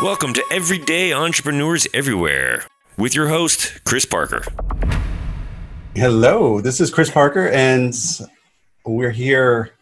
Welcome 0.00 0.32
to 0.34 0.44
Everyday 0.52 1.12
Entrepreneurs 1.12 1.88
Everywhere 1.92 2.62
with 2.96 3.16
your 3.16 3.26
host, 3.26 3.80
Chris 3.84 4.04
Parker. 4.04 4.44
Hello, 5.96 6.60
this 6.60 6.80
is 6.80 6.88
Chris 6.88 7.10
Parker, 7.10 7.48
and 7.48 7.92
we're 8.86 9.10
here 9.10 9.72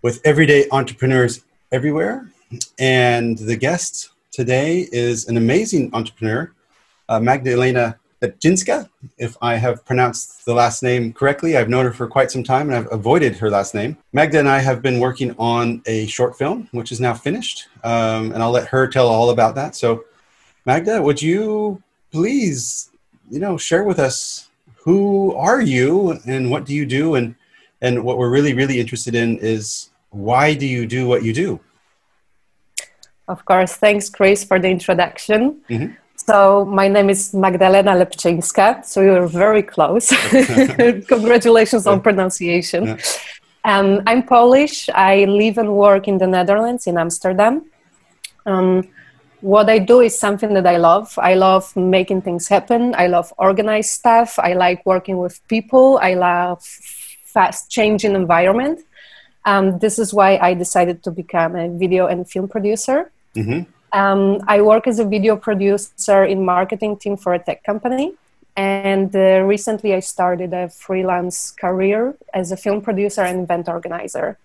with 0.00 0.22
Everyday 0.24 0.68
Entrepreneurs 0.70 1.44
Everywhere. 1.70 2.30
And 2.78 3.36
the 3.36 3.56
guest 3.56 4.12
today 4.30 4.88
is 4.90 5.28
an 5.28 5.36
amazing 5.36 5.90
entrepreneur, 5.92 6.50
uh, 7.10 7.20
Magdalena 7.20 7.98
Petjinska. 8.22 8.88
If 9.18 9.36
I 9.42 9.56
have 9.56 9.84
pronounced 9.84 10.44
the 10.44 10.54
last 10.54 10.82
name 10.82 11.12
correctly, 11.12 11.56
I've 11.56 11.68
known 11.68 11.84
her 11.84 11.92
for 11.92 12.06
quite 12.06 12.30
some 12.30 12.44
time 12.44 12.68
and 12.68 12.76
I've 12.76 12.92
avoided 12.92 13.36
her 13.36 13.50
last 13.50 13.74
name. 13.74 13.96
Magda 14.12 14.38
and 14.38 14.48
I 14.48 14.60
have 14.60 14.80
been 14.80 15.00
working 15.00 15.34
on 15.38 15.82
a 15.86 16.06
short 16.06 16.38
film, 16.38 16.68
which 16.70 16.92
is 16.92 17.00
now 17.00 17.14
finished, 17.14 17.68
um, 17.82 18.32
and 18.32 18.42
I'll 18.42 18.52
let 18.52 18.68
her 18.68 18.86
tell 18.86 19.08
all 19.08 19.30
about 19.30 19.56
that. 19.56 19.74
So, 19.74 20.04
Magda, 20.64 21.02
would 21.02 21.20
you 21.20 21.82
please, 22.12 22.90
you 23.28 23.40
know, 23.40 23.58
share 23.58 23.82
with 23.82 23.98
us 23.98 24.48
who 24.76 25.34
are 25.34 25.60
you 25.60 26.20
and 26.24 26.50
what 26.50 26.64
do 26.64 26.74
you 26.74 26.86
do, 26.86 27.16
and 27.16 27.34
and 27.80 28.04
what 28.04 28.18
we're 28.18 28.30
really 28.30 28.54
really 28.54 28.78
interested 28.78 29.14
in 29.14 29.38
is 29.38 29.90
why 30.10 30.54
do 30.54 30.66
you 30.66 30.86
do 30.86 31.08
what 31.08 31.24
you 31.24 31.32
do? 31.32 31.58
Of 33.28 33.44
course, 33.44 33.74
thanks, 33.74 34.10
Chris, 34.10 34.44
for 34.44 34.58
the 34.58 34.68
introduction. 34.68 35.60
Mm-hmm. 35.70 35.94
So 36.26 36.64
my 36.64 36.86
name 36.86 37.10
is 37.10 37.34
Magdalena 37.34 37.92
Lepczyńska. 37.96 38.84
So 38.84 39.00
you're 39.00 39.26
very 39.26 39.62
close. 39.62 40.08
Congratulations 41.08 41.86
on 41.86 42.00
pronunciation. 42.00 42.86
Yeah. 42.86 42.96
Um, 43.64 44.02
I'm 44.06 44.22
Polish. 44.22 44.88
I 44.94 45.24
live 45.24 45.58
and 45.58 45.74
work 45.74 46.06
in 46.06 46.18
the 46.18 46.26
Netherlands, 46.26 46.86
in 46.86 46.96
Amsterdam. 46.96 47.64
Um, 48.46 48.82
what 49.40 49.68
I 49.68 49.80
do 49.80 50.00
is 50.00 50.16
something 50.16 50.54
that 50.54 50.66
I 50.66 50.76
love. 50.76 51.18
I 51.18 51.34
love 51.34 51.74
making 51.74 52.22
things 52.22 52.46
happen. 52.46 52.94
I 52.96 53.08
love 53.08 53.32
organized 53.38 53.90
stuff. 53.90 54.38
I 54.38 54.52
like 54.52 54.86
working 54.86 55.18
with 55.18 55.40
people. 55.48 55.98
I 56.00 56.14
love 56.14 56.62
fast 57.24 57.68
changing 57.68 58.14
environment. 58.14 58.80
Um, 59.44 59.80
this 59.80 59.98
is 59.98 60.14
why 60.14 60.38
I 60.38 60.54
decided 60.54 61.02
to 61.02 61.10
become 61.10 61.56
a 61.56 61.68
video 61.68 62.06
and 62.06 62.30
film 62.30 62.46
producer. 62.46 63.10
Mm-hmm. 63.34 63.70
Um, 63.92 64.40
I 64.48 64.62
work 64.62 64.86
as 64.86 64.98
a 64.98 65.04
video 65.04 65.36
producer 65.36 66.24
in 66.24 66.44
marketing 66.44 66.96
team 66.96 67.16
for 67.16 67.34
a 67.34 67.38
tech 67.38 67.62
company. 67.62 68.14
And 68.56 69.14
uh, 69.14 69.42
recently 69.44 69.94
I 69.94 70.00
started 70.00 70.52
a 70.52 70.68
freelance 70.68 71.50
career 71.50 72.14
as 72.34 72.52
a 72.52 72.56
film 72.56 72.82
producer 72.82 73.22
and 73.22 73.44
event 73.44 73.68
organizer. 73.68 74.38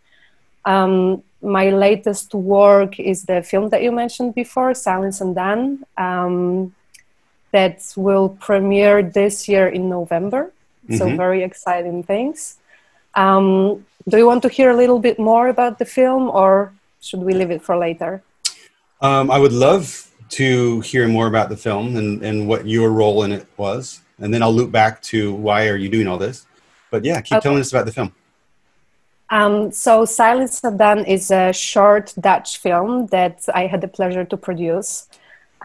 Um, 0.65 1.23
my 1.41 1.69
latest 1.69 2.33
work 2.33 2.99
is 2.99 3.23
the 3.25 3.41
film 3.41 3.69
that 3.69 3.83
you 3.83 3.91
mentioned 3.91 4.35
before, 4.35 4.73
Silence 4.73 5.21
Undone, 5.21 5.83
um, 5.97 6.73
that 7.51 7.81
will 7.95 8.29
premiere 8.29 9.03
this 9.03 9.47
year 9.47 9.67
in 9.67 9.89
November. 9.89 10.51
Mm-hmm. 10.85 10.97
So, 10.97 11.15
very 11.15 11.43
exciting 11.43 12.03
things. 12.03 12.57
Um, 13.15 13.85
do 14.07 14.17
you 14.17 14.25
want 14.25 14.41
to 14.43 14.49
hear 14.49 14.71
a 14.71 14.75
little 14.75 14.99
bit 14.99 15.19
more 15.19 15.47
about 15.47 15.79
the 15.79 15.85
film 15.85 16.29
or 16.29 16.73
should 17.01 17.21
we 17.21 17.33
leave 17.33 17.51
it 17.51 17.61
for 17.61 17.77
later? 17.77 18.21
Um, 19.01 19.29
I 19.29 19.37
would 19.37 19.53
love 19.53 20.09
to 20.29 20.81
hear 20.81 21.07
more 21.07 21.27
about 21.27 21.49
the 21.49 21.57
film 21.57 21.95
and, 21.95 22.23
and 22.23 22.47
what 22.47 22.67
your 22.67 22.91
role 22.91 23.23
in 23.23 23.31
it 23.31 23.47
was. 23.57 24.01
And 24.19 24.33
then 24.33 24.41
I'll 24.41 24.53
loop 24.53 24.71
back 24.71 25.01
to 25.03 25.33
why 25.33 25.67
are 25.67 25.77
you 25.77 25.89
doing 25.89 26.07
all 26.07 26.17
this. 26.17 26.45
But 26.89 27.05
yeah, 27.05 27.21
keep 27.21 27.37
okay. 27.37 27.43
telling 27.43 27.59
us 27.59 27.71
about 27.71 27.85
the 27.85 27.91
film. 27.91 28.13
Um, 29.29 29.71
so 29.71 30.05
Silence 30.05 30.63
Undone 30.63 31.05
is 31.05 31.31
a 31.31 31.51
short 31.51 32.13
Dutch 32.19 32.57
film 32.57 33.07
that 33.07 33.43
I 33.53 33.67
had 33.67 33.81
the 33.81 33.87
pleasure 33.87 34.23
to 34.25 34.37
produce. 34.37 35.07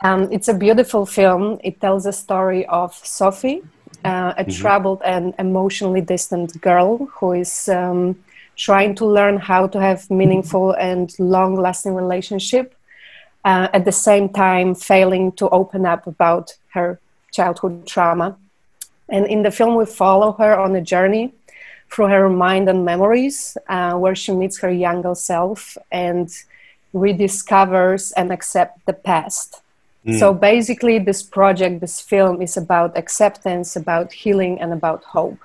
Um, 0.02 0.28
it's 0.32 0.48
a 0.48 0.54
beautiful 0.54 1.06
film. 1.06 1.60
It 1.62 1.80
tells 1.80 2.06
a 2.06 2.12
story 2.12 2.66
of 2.66 2.92
Sophie, 2.94 3.62
uh, 4.04 4.34
a 4.36 4.44
mm-hmm. 4.44 4.60
troubled 4.60 5.00
and 5.04 5.32
emotionally 5.38 6.00
distant 6.00 6.60
girl 6.60 7.06
who 7.06 7.32
is 7.32 7.68
um, 7.68 8.22
trying 8.56 8.96
to 8.96 9.06
learn 9.06 9.38
how 9.38 9.68
to 9.68 9.80
have 9.80 10.10
meaningful 10.10 10.72
and 10.72 11.14
long-lasting 11.20 11.94
relationship 11.94 12.74
uh, 13.44 13.68
at 13.72 13.84
the 13.84 13.92
same 13.92 14.28
time 14.28 14.74
failing 14.74 15.32
to 15.32 15.48
open 15.48 15.86
up 15.86 16.06
about 16.06 16.56
her 16.72 17.00
childhood 17.32 17.86
trauma. 17.86 18.36
And 19.08 19.26
in 19.26 19.42
the 19.42 19.50
film, 19.50 19.74
we 19.74 19.86
follow 19.86 20.32
her 20.32 20.58
on 20.58 20.74
a 20.76 20.80
journey 20.80 21.34
through 21.90 22.06
her 22.08 22.28
mind 22.28 22.68
and 22.68 22.84
memories, 22.84 23.56
uh, 23.68 23.94
where 23.94 24.14
she 24.14 24.32
meets 24.32 24.58
her 24.60 24.70
younger 24.70 25.14
self 25.14 25.76
and 25.90 26.28
rediscovers 26.94 28.12
and 28.16 28.32
accepts 28.32 28.80
the 28.86 28.92
past. 28.92 29.60
Mm. 30.06 30.18
So 30.18 30.32
basically, 30.32 30.98
this 30.98 31.22
project, 31.22 31.80
this 31.80 32.00
film, 32.00 32.42
is 32.42 32.56
about 32.56 32.96
acceptance, 32.96 33.76
about 33.76 34.12
healing, 34.12 34.60
and 34.60 34.72
about 34.72 35.04
hope. 35.04 35.38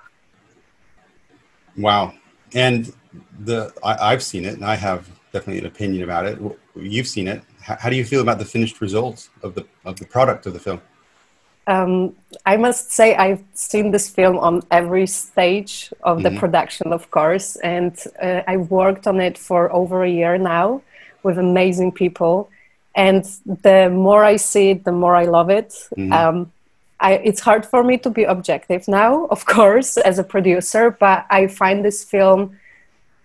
Wow! 1.76 2.14
And 2.54 2.92
the 3.40 3.72
I, 3.84 4.12
have 4.12 4.24
seen 4.24 4.46
it, 4.46 4.56
and 4.56 4.66
I 4.66 4.76
have 4.76 5.10
definitely 5.32 5.60
an 5.60 5.68
opinion 5.68 6.04
about 6.04 6.26
it. 6.26 6.40
You've 6.76 7.08
seen 7.08 7.28
it 7.28 7.44
how, 7.76 7.90
do 7.90 7.96
you 7.96 8.06
feel 8.06 8.22
about 8.22 8.40
the 8.40 8.46
finished 8.46 8.80
results 8.82 9.30
of 9.44 9.54
the 9.56 9.66
of 9.84 10.00
the 10.00 10.06
product 10.06 10.46
of 10.46 10.54
the 10.54 10.60
film? 10.60 10.82
Um, 11.68 12.16
I 12.46 12.56
must 12.56 12.92
say 12.92 13.16
I've 13.16 13.44
seen 13.54 13.92
this 13.92 14.10
film 14.10 14.38
on 14.40 14.62
every 14.72 15.06
stage 15.06 15.92
of 16.04 16.24
the 16.24 16.30
mm-hmm. 16.30 16.40
production, 16.40 16.94
of 16.94 17.12
course, 17.12 17.58
and 17.58 17.94
uh, 18.22 18.42
I 18.48 18.56
worked 18.58 19.06
on 19.06 19.20
it 19.20 19.38
for 19.38 19.72
over 19.74 20.04
a 20.04 20.10
year 20.10 20.38
now 20.38 20.82
with 21.24 21.38
amazing 21.38 21.92
people. 21.92 22.50
And 22.96 23.26
the 23.46 23.90
more 23.90 24.24
I 24.24 24.38
see 24.38 24.70
it, 24.72 24.86
the 24.86 24.94
more 24.94 25.16
I 25.16 25.26
love 25.26 25.50
it. 25.50 25.70
Mm-hmm. 25.98 26.14
Um, 26.14 26.52
I, 27.00 27.14
it's 27.16 27.42
hard 27.42 27.66
for 27.66 27.84
me 27.84 27.98
to 27.98 28.10
be 28.10 28.24
objective 28.24 28.88
now, 28.88 29.26
of 29.26 29.46
course, 29.46 29.98
as 29.98 30.18
a 30.20 30.24
producer, 30.24 30.92
but 30.92 31.26
I 31.30 31.48
find 31.48 31.84
this 31.84 32.04
film 32.04 32.58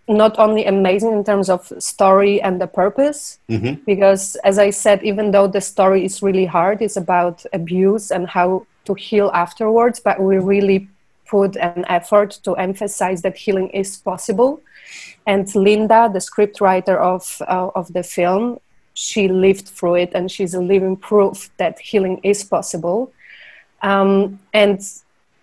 not 0.09 0.39
only 0.39 0.65
amazing 0.67 1.13
in 1.13 1.25
terms 1.25 1.49
of 1.49 1.73
story 1.79 2.41
and 2.43 2.61
the 2.61 2.67
purpose 2.67 3.39
mm-hmm. 3.49 3.81
because 3.87 4.37
as 4.45 4.59
i 4.59 4.69
said 4.69 5.03
even 5.05 5.31
though 5.31 5.47
the 5.47 5.61
story 5.61 6.05
is 6.05 6.23
really 6.23 6.45
hard 6.45 6.83
it's 6.83 6.97
about 6.97 7.45
abuse 7.53 8.11
and 8.11 8.27
how 8.29 8.67
to 8.85 8.95
heal 8.95 9.31
afterwards 9.33 10.01
but 10.01 10.21
we 10.21 10.39
really 10.39 10.89
put 11.27 11.57
an 11.57 11.85
effort 11.89 12.39
to 12.43 12.55
emphasize 12.57 13.23
that 13.23 13.37
healing 13.37 13.69
is 13.71 13.97
possible 13.99 14.61
and 15.27 15.55
linda 15.55 16.11
the 16.13 16.19
scriptwriter 16.19 16.99
of 16.99 17.41
uh, 17.47 17.71
of 17.77 17.93
the 17.93 18.03
film 18.03 18.59
she 18.95 19.29
lived 19.29 19.69
through 19.69 19.95
it 19.95 20.11
and 20.15 20.31
she's 20.31 20.53
a 20.53 20.61
living 20.61 20.97
proof 20.97 21.49
that 21.59 21.79
healing 21.79 22.19
is 22.25 22.43
possible 22.43 23.13
um, 23.83 24.39
and 24.53 24.81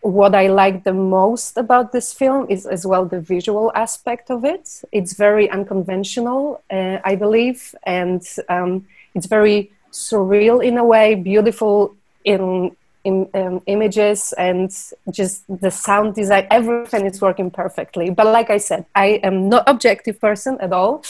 what 0.01 0.33
I 0.33 0.47
like 0.47 0.83
the 0.83 0.93
most 0.93 1.57
about 1.57 1.91
this 1.91 2.13
film 2.13 2.47
is 2.49 2.65
as 2.65 2.85
well 2.85 3.05
the 3.05 3.19
visual 3.19 3.71
aspect 3.75 4.29
of 4.31 4.45
it. 4.45 4.81
It's 4.91 5.13
very 5.13 5.49
unconventional, 5.49 6.63
uh, 6.71 6.99
I 7.03 7.15
believe, 7.15 7.75
and 7.83 8.21
um, 8.47 8.85
it's 9.13 9.25
very 9.25 9.71
surreal 9.91 10.63
in 10.63 10.77
a 10.77 10.83
way, 10.83 11.15
beautiful 11.15 11.95
in 12.23 12.75
in 13.05 13.29
um, 13.33 13.61
images 13.65 14.33
and 14.37 14.69
just 15.09 15.43
the 15.61 15.71
sound 15.71 16.15
design. 16.15 16.45
Everything 16.51 17.05
is 17.05 17.21
working 17.21 17.49
perfectly. 17.49 18.09
But 18.09 18.27
like 18.27 18.49
I 18.49 18.57
said, 18.57 18.85
I 18.93 19.21
am 19.23 19.47
not 19.47 19.63
objective 19.67 20.19
person 20.19 20.57
at 20.59 20.73
all 20.73 21.03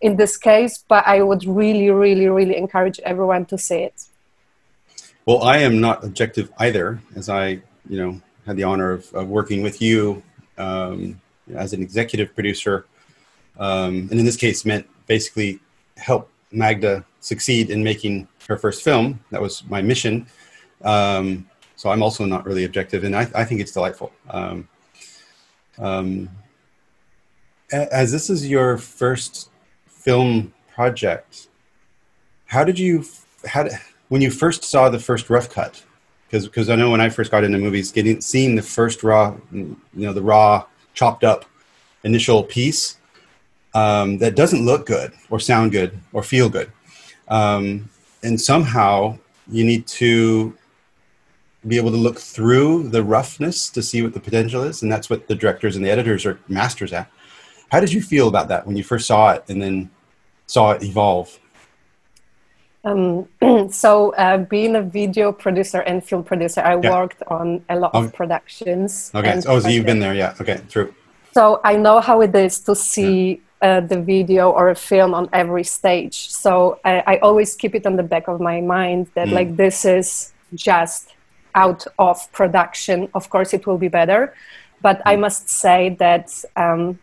in 0.00 0.16
this 0.16 0.36
case. 0.36 0.82
But 0.88 1.06
I 1.06 1.22
would 1.22 1.44
really, 1.44 1.90
really, 1.90 2.28
really 2.28 2.56
encourage 2.56 2.98
everyone 3.00 3.44
to 3.46 3.58
see 3.58 3.80
it. 3.80 4.04
Well, 5.26 5.42
I 5.42 5.58
am 5.58 5.80
not 5.80 6.04
objective 6.04 6.50
either, 6.58 7.00
as 7.14 7.28
I 7.28 7.60
you 7.88 7.98
know 7.98 8.20
had 8.46 8.56
the 8.56 8.62
honor 8.62 8.92
of, 8.92 9.12
of 9.12 9.28
working 9.28 9.62
with 9.62 9.82
you 9.82 10.22
um, 10.56 11.20
as 11.54 11.72
an 11.72 11.82
executive 11.82 12.34
producer, 12.34 12.86
um, 13.58 14.08
and 14.10 14.12
in 14.12 14.24
this 14.24 14.36
case 14.36 14.64
meant 14.64 14.86
basically 15.06 15.58
help 15.96 16.30
Magda 16.52 17.04
succeed 17.20 17.70
in 17.70 17.82
making 17.82 18.28
her 18.48 18.56
first 18.56 18.82
film. 18.82 19.20
That 19.30 19.42
was 19.42 19.64
my 19.68 19.82
mission. 19.82 20.26
Um, 20.82 21.48
so 21.74 21.90
I'm 21.90 22.02
also 22.02 22.24
not 22.24 22.46
really 22.46 22.64
objective, 22.64 23.04
and 23.04 23.14
I, 23.14 23.28
I 23.34 23.44
think 23.44 23.60
it's 23.60 23.72
delightful. 23.72 24.12
Um, 24.30 24.68
um, 25.78 26.30
as 27.70 28.12
this 28.12 28.30
is 28.30 28.48
your 28.48 28.78
first 28.78 29.50
film 29.86 30.54
project, 30.72 31.48
how 32.46 32.64
did 32.64 32.78
you, 32.78 33.04
how 33.46 33.68
when 34.08 34.22
you 34.22 34.30
first 34.30 34.64
saw 34.64 34.88
the 34.88 35.00
first 35.00 35.28
rough 35.28 35.50
cut? 35.50 35.82
Because 36.26 36.46
because 36.46 36.68
I 36.68 36.76
know 36.76 36.90
when 36.90 37.00
I 37.00 37.08
first 37.08 37.30
got 37.30 37.44
into 37.44 37.58
movies, 37.58 37.92
getting 37.92 38.20
seeing 38.20 38.56
the 38.56 38.62
first 38.62 39.02
raw, 39.02 39.36
you 39.52 39.76
know, 39.94 40.12
the 40.12 40.22
raw 40.22 40.64
chopped 40.94 41.24
up 41.24 41.44
initial 42.04 42.42
piece 42.42 42.96
um, 43.74 44.18
that 44.18 44.36
doesn't 44.36 44.64
look 44.64 44.86
good 44.86 45.12
or 45.30 45.40
sound 45.40 45.72
good 45.72 45.98
or 46.12 46.22
feel 46.22 46.48
good, 46.48 46.70
um, 47.28 47.88
and 48.22 48.40
somehow 48.40 49.18
you 49.48 49.64
need 49.64 49.86
to 49.86 50.56
be 51.66 51.76
able 51.76 51.90
to 51.90 51.96
look 51.96 52.18
through 52.18 52.88
the 52.88 53.02
roughness 53.02 53.68
to 53.70 53.82
see 53.82 54.02
what 54.02 54.14
the 54.14 54.20
potential 54.20 54.62
is, 54.62 54.82
and 54.82 54.90
that's 54.90 55.10
what 55.10 55.26
the 55.28 55.34
directors 55.34 55.76
and 55.76 55.84
the 55.84 55.90
editors 55.90 56.24
are 56.24 56.38
masters 56.48 56.92
at. 56.92 57.10
How 57.70 57.80
did 57.80 57.92
you 57.92 58.00
feel 58.00 58.28
about 58.28 58.48
that 58.48 58.66
when 58.66 58.76
you 58.76 58.84
first 58.84 59.06
saw 59.06 59.32
it 59.32 59.44
and 59.48 59.60
then 59.60 59.90
saw 60.46 60.72
it 60.72 60.82
evolve? 60.82 61.38
Um, 62.86 63.28
so, 63.70 64.14
uh, 64.14 64.38
being 64.38 64.76
a 64.76 64.82
video 64.82 65.32
producer 65.32 65.80
and 65.80 66.02
film 66.02 66.22
producer, 66.22 66.60
I 66.60 66.78
yeah. 66.80 66.90
worked 66.90 67.22
on 67.26 67.64
a 67.68 67.76
lot 67.76 67.94
of 67.94 68.14
productions. 68.14 69.10
Okay. 69.12 69.42
Oh, 69.46 69.58
so 69.58 69.68
you've 69.68 69.84
been 69.84 69.98
there, 69.98 70.14
yeah. 70.14 70.34
Okay, 70.40 70.60
true. 70.70 70.94
So 71.32 71.60
I 71.64 71.76
know 71.76 72.00
how 72.00 72.22
it 72.22 72.34
is 72.34 72.60
to 72.60 72.74
see 72.74 73.42
yeah. 73.60 73.68
uh, 73.68 73.80
the 73.80 74.00
video 74.00 74.50
or 74.52 74.70
a 74.70 74.74
film 74.74 75.12
on 75.14 75.28
every 75.32 75.64
stage. 75.64 76.30
So 76.30 76.78
I, 76.84 77.02
I, 77.06 77.16
always 77.18 77.54
keep 77.54 77.74
it 77.74 77.84
on 77.86 77.96
the 77.96 78.02
back 78.02 78.26
of 78.28 78.40
my 78.40 78.62
mind 78.62 79.08
that 79.14 79.28
mm. 79.28 79.32
like 79.32 79.56
this 79.56 79.84
is 79.84 80.32
just 80.54 81.14
out 81.54 81.86
of 81.98 82.16
production. 82.32 83.10
Of 83.12 83.28
course, 83.28 83.52
it 83.52 83.66
will 83.66 83.76
be 83.76 83.88
better, 83.88 84.32
but 84.80 84.98
mm. 85.00 85.02
I 85.12 85.16
must 85.16 85.50
say 85.50 85.96
that 85.98 86.42
um, 86.56 86.98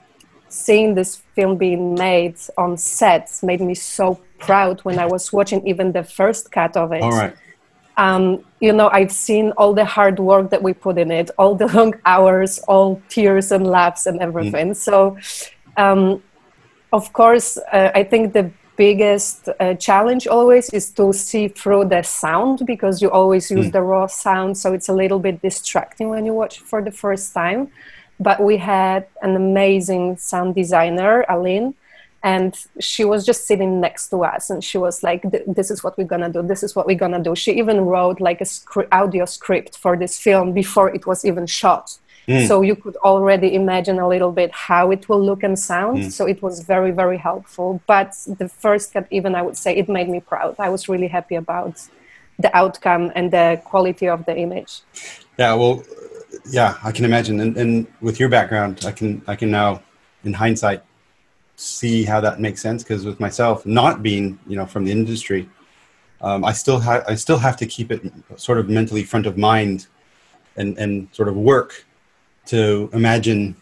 seeing 0.53 0.94
this 0.94 1.15
film 1.35 1.57
being 1.57 1.95
made 1.95 2.38
on 2.57 2.77
sets 2.77 3.41
made 3.41 3.59
me 3.59 3.73
so 3.73 4.19
proud 4.38 4.79
when 4.81 5.00
I 5.00 5.07
was 5.07 5.33
watching 5.33 5.65
even 5.67 5.91
the 5.91 6.03
first 6.03 6.51
cut 6.51 6.77
of 6.77 6.91
it. 6.91 7.01
All 7.01 7.11
right. 7.11 7.35
Um, 7.97 8.44
you 8.59 8.71
know, 8.71 8.89
I've 8.89 9.11
seen 9.11 9.51
all 9.51 9.73
the 9.73 9.85
hard 9.85 10.19
work 10.19 10.51
that 10.51 10.61
we 10.61 10.73
put 10.73 10.97
in 10.97 11.11
it, 11.11 11.31
all 11.38 11.55
the 11.55 11.67
long 11.77 11.95
hours, 12.05 12.59
all 12.67 13.01
tears 13.09 13.51
and 13.51 13.65
laughs 13.65 14.05
and 14.05 14.21
everything. 14.21 14.71
Mm. 14.71 14.75
So, 14.75 15.17
um, 15.77 16.21
of 16.91 17.11
course, 17.13 17.57
uh, 17.71 17.91
I 17.95 18.03
think 18.03 18.33
the 18.33 18.51
biggest 18.75 19.50
uh, 19.59 19.75
challenge 19.75 20.27
always 20.27 20.69
is 20.69 20.89
to 20.91 21.13
see 21.13 21.47
through 21.47 21.85
the 21.85 22.01
sound 22.03 22.65
because 22.65 23.01
you 23.01 23.09
always 23.11 23.50
use 23.51 23.67
mm. 23.67 23.71
the 23.71 23.81
raw 23.81 24.07
sound, 24.07 24.57
so 24.57 24.73
it's 24.73 24.89
a 24.89 24.94
little 24.94 25.19
bit 25.19 25.41
distracting 25.41 26.09
when 26.09 26.25
you 26.25 26.33
watch 26.33 26.59
for 26.59 26.81
the 26.81 26.91
first 26.91 27.33
time 27.33 27.71
but 28.24 28.42
we 28.42 28.58
had 28.58 29.06
an 29.22 29.36
amazing 29.36 30.18
sound 30.18 30.56
designer, 30.56 31.25
Aline, 31.30 31.74
and 32.24 32.56
she 32.80 33.04
was 33.04 33.25
just 33.25 33.46
sitting 33.46 33.81
next 33.81 34.08
to 34.10 34.24
us 34.24 34.50
and 34.50 34.64
she 34.64 34.78
was 34.78 35.04
like 35.04 35.22
this 35.46 35.70
is 35.70 35.84
what 35.84 35.98
we're 35.98 36.12
gonna 36.14 36.30
do 36.30 36.42
this 36.42 36.64
is 36.64 36.74
what 36.75 36.88
we're 36.88 37.04
gonna 37.06 37.22
do. 37.22 37.36
She 37.36 37.52
even 37.52 37.81
wrote 37.81 38.22
like 38.22 38.40
a 38.40 38.46
sc- 38.46 38.88
audio 38.92 39.25
script 39.25 39.78
for 39.78 39.98
this 39.98 40.18
film 40.18 40.54
before 40.54 40.90
it 40.96 41.06
was 41.06 41.25
even 41.25 41.46
shot. 41.46 41.98
Mm. 42.25 42.48
so 42.48 42.62
you 42.62 42.78
could 42.78 42.96
already 43.12 43.54
imagine 43.54 44.00
a 44.00 44.08
little 44.08 44.31
bit 44.31 44.50
how 44.54 44.92
it 44.92 45.10
will 45.10 45.22
look 45.22 45.44
and 45.44 45.60
sound. 45.60 45.98
Mm. 45.98 46.12
so 46.12 46.25
it 46.25 46.42
was 46.42 46.62
very 46.62 46.92
very 46.92 47.18
helpful. 47.18 47.81
But 47.86 48.16
the 48.40 48.48
first 48.48 48.94
cut 48.94 49.06
even 49.12 49.36
i 49.36 49.42
would 49.42 49.58
say 49.58 49.75
it 49.75 49.90
made 49.90 50.08
me 50.08 50.22
proud. 50.22 50.56
I 50.58 50.70
was 50.70 50.88
really 50.88 51.10
happy 51.18 51.36
about 51.36 51.75
the 52.40 52.56
outcome 52.56 53.12
and 53.16 53.31
the 53.31 53.62
quality 53.66 54.08
of 54.08 54.25
the 54.25 54.36
image. 54.38 54.81
Yeah 55.38 55.56
well 55.56 55.84
yeah, 56.50 56.77
I 56.83 56.91
can 56.91 57.06
imagine. 57.06 57.39
And, 57.39 57.57
and 57.57 57.88
with 58.01 58.19
your 58.19 58.30
background, 58.30 58.83
I 58.85 58.91
can 58.91 59.21
I 59.27 59.35
can 59.35 59.51
now, 59.51 59.81
in 60.24 60.33
hindsight, 60.33 60.83
see 61.56 62.03
how 62.03 62.19
that 62.21 62.39
makes 62.39 62.62
sense. 62.62 62.83
Because 62.83 63.06
with 63.06 63.19
myself, 63.19 63.65
not 63.65 64.03
being 64.03 64.39
you 64.47 64.56
know 64.56 64.65
from 64.65 64.85
the 64.85 64.91
industry, 64.91 65.50
um, 66.21 66.44
I 66.44 66.53
still 66.53 66.80
have 66.80 67.03
I 67.07 67.15
still 67.15 67.38
have 67.38 67.57
to 67.57 67.65
keep 67.65 67.91
it 67.91 68.01
sort 68.35 68.57
of 68.57 68.69
mentally 68.69 69.03
front 69.03 69.25
of 69.25 69.38
mind, 69.38 69.88
and 70.56 70.77
and 70.77 71.07
sort 71.12 71.27
of 71.27 71.35
work 71.35 71.85
to 72.47 72.89
imagine 72.94 73.56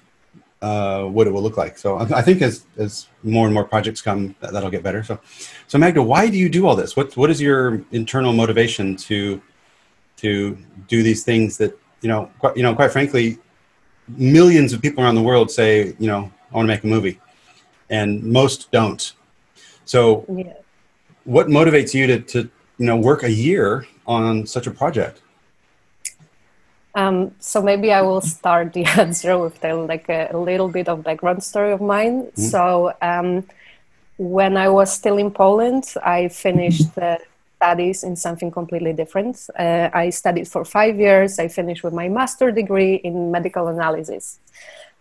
uh, 0.62 1.04
what 1.04 1.28
it 1.28 1.32
will 1.32 1.42
look 1.42 1.58
like. 1.58 1.78
So 1.78 1.98
I, 1.98 2.20
I, 2.20 2.22
think 2.22 2.42
as 2.42 2.66
as 2.78 3.08
more 3.24 3.46
and 3.46 3.54
more 3.54 3.64
projects 3.64 4.02
come, 4.02 4.36
that, 4.42 4.54
that'll 4.54 4.70
get 4.70 4.84
better. 4.84 5.04
So, 5.04 5.20
so 5.68 5.78
Magda, 5.78 6.02
why 6.02 6.30
do 6.30 6.38
you 6.38 6.50
do 6.50 6.68
all 6.68 6.76
this? 6.76 6.96
What 6.96 7.16
what 7.18 7.30
is 7.30 7.42
your 7.42 7.84
internal 7.92 8.34
motivation 8.34 8.96
to 8.98 9.42
to 10.18 10.58
do 10.88 11.02
these 11.02 11.24
things 11.24 11.58
that 11.58 11.78
you 12.02 12.10
know, 12.10 12.30
quite, 12.40 12.58
you 12.58 12.64
know, 12.64 12.76
quite 12.76 12.92
frankly, 12.92 13.38
millions 14.08 14.74
of 14.74 14.82
people 14.82 15.04
around 15.04 15.16
the 15.16 15.22
world 15.22 15.50
say, 15.52 15.96
you 16.00 16.08
know, 16.08 16.32
I 16.52 16.56
want 16.56 16.66
to 16.68 16.74
make 16.74 16.84
a 16.84 16.88
movie, 16.88 17.20
and 17.90 18.24
most 18.24 18.72
don't. 18.72 19.14
So, 19.86 20.26
yeah. 20.30 20.54
what 21.24 21.48
motivates 21.48 21.94
you 21.94 22.08
to, 22.08 22.20
to, 22.20 22.50
you 22.78 22.86
know, 22.86 22.98
work 22.98 23.24
a 23.24 23.32
year 23.32 23.88
on 24.08 24.46
such 24.46 24.68
a 24.68 24.72
project? 24.72 25.22
Um, 26.94 27.34
so 27.40 27.62
maybe 27.62 27.94
I 27.94 28.02
will 28.02 28.22
start 28.22 28.74
the 28.74 28.86
answer 29.00 29.38
with 29.38 29.60
the, 29.62 29.76
like 29.76 30.10
a, 30.10 30.30
a, 30.32 30.38
little 30.38 30.68
bit 30.68 30.90
of 30.90 31.04
background 31.04 31.44
story 31.44 31.72
of 31.72 31.82
mine. 31.82 32.24
Mm-hmm. 32.24 32.42
So 32.42 32.94
um, 33.02 33.46
when 34.18 34.58
I 34.58 34.68
was 34.70 34.92
still 34.92 35.18
in 35.18 35.32
Poland, 35.32 35.86
I 36.04 36.28
finished 36.28 36.94
the 36.96 37.20
studies 37.62 38.04
in 38.04 38.16
something 38.16 38.50
completely 38.60 38.94
different. 39.02 39.36
Uh, 39.58 39.90
I 39.94 40.10
studied 40.10 40.48
for 40.48 40.64
five 40.66 40.96
years. 41.08 41.38
I 41.38 41.48
finished 41.48 41.84
with 41.84 41.94
my 41.94 42.08
master 42.10 42.52
degree 42.52 42.96
in 42.96 43.16
medical 43.38 43.68
analysis. 43.68 44.40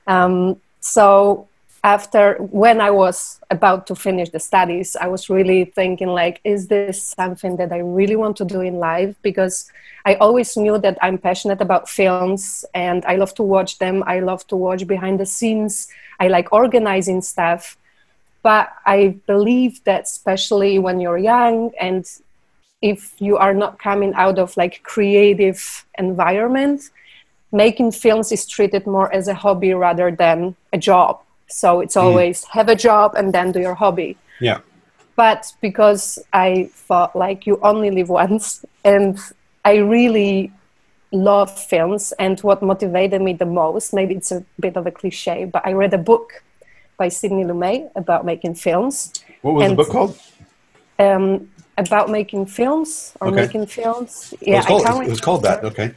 Um, 0.07 0.61
so 0.81 1.49
after 1.83 2.37
when 2.63 2.79
I 2.89 2.91
was 2.91 3.41
about 3.51 3.87
to 3.87 3.95
finish 3.95 4.29
the 4.29 4.43
studies, 4.51 4.89
I 5.05 5.09
was 5.09 5.31
really 5.31 5.65
thinking 5.65 6.09
like, 6.09 6.37
is 6.45 6.69
this 6.69 6.97
something 7.21 7.57
that 7.57 7.73
I 7.73 7.81
really 7.99 8.17
want 8.17 8.37
to 8.37 8.45
do 8.45 8.61
in 8.61 8.75
life? 8.93 9.15
Because 9.23 9.73
I 10.05 10.13
always 10.25 10.57
knew 10.57 10.77
that 10.79 10.99
I'm 11.01 11.17
passionate 11.17 11.61
about 11.63 11.89
films 11.89 12.67
and 12.75 13.01
I 13.07 13.17
love 13.17 13.33
to 13.37 13.43
watch 13.43 13.79
them. 13.79 14.05
I 14.07 14.21
love 14.21 14.47
to 14.49 14.57
watch 14.57 14.87
behind 14.87 15.19
the 15.19 15.27
scenes. 15.27 15.89
I 16.19 16.29
like 16.29 16.53
organizing 16.53 17.23
stuff. 17.23 17.79
But 18.43 18.69
I 18.87 18.99
believe 19.27 19.83
that 19.85 20.03
especially 20.05 20.79
when 20.79 21.01
you're 21.01 21.23
young 21.33 21.73
and 21.81 22.05
if 22.83 23.15
you 23.19 23.37
are 23.37 23.55
not 23.55 23.79
coming 23.79 24.15
out 24.15 24.39
of 24.39 24.57
like 24.57 24.83
creative 24.83 25.85
environment 25.99 26.91
making 27.53 27.91
films 27.93 28.31
is 28.33 28.47
treated 28.47 28.87
more 28.87 29.13
as 29.13 29.29
a 29.29 29.35
hobby 29.35 29.75
rather 29.75 30.11
than 30.11 30.55
a 30.73 30.79
job 30.79 31.21
so 31.49 31.81
it's 31.81 31.97
mm. 31.97 32.03
always 32.03 32.45
mm. 32.45 32.51
have 32.51 32.69
a 32.69 32.77
job 32.77 33.15
and 33.17 33.33
then 33.33 33.53
do 33.53 33.61
your 33.61 33.75
hobby 33.75 34.17
yeah 34.41 34.61
but 35.17 35.53
because 35.61 36.19
i 36.33 36.71
thought 36.73 37.15
like 37.15 37.47
you 37.47 37.59
only 37.63 37.91
live 37.91 38.09
once 38.23 38.65
and 38.85 39.19
i 39.65 39.77
really 39.77 40.53
love 41.13 41.51
films 41.59 42.13
and 42.21 42.39
what 42.41 42.63
motivated 42.63 43.21
me 43.21 43.33
the 43.33 43.47
most 43.47 43.93
maybe 43.93 44.15
it's 44.15 44.31
a 44.31 44.45
bit 44.61 44.77
of 44.77 44.87
a 44.87 44.91
cliche 44.93 45.45
but 45.45 45.67
i 45.67 45.73
read 45.73 45.93
a 45.93 45.99
book 45.99 46.45
by 46.97 47.09
sidney 47.09 47.43
lumet 47.45 47.91
about 47.97 48.25
making 48.25 48.55
films 48.55 49.13
what 49.43 49.55
was 49.55 49.65
and, 49.65 49.73
the 49.73 49.77
book 49.77 49.91
called 49.91 50.19
um, 51.01 51.51
about 51.81 52.11
making 52.11 52.47
films 52.47 53.15
or 53.21 53.29
okay. 53.29 53.37
making 53.43 53.67
films. 53.67 54.35
Yeah, 54.41 54.55
it 54.55 54.57
was, 54.57 54.85
called, 54.85 55.03
it 55.07 55.11
was 55.11 55.21
called 55.21 55.43
that. 55.43 55.65
Okay. 55.65 55.93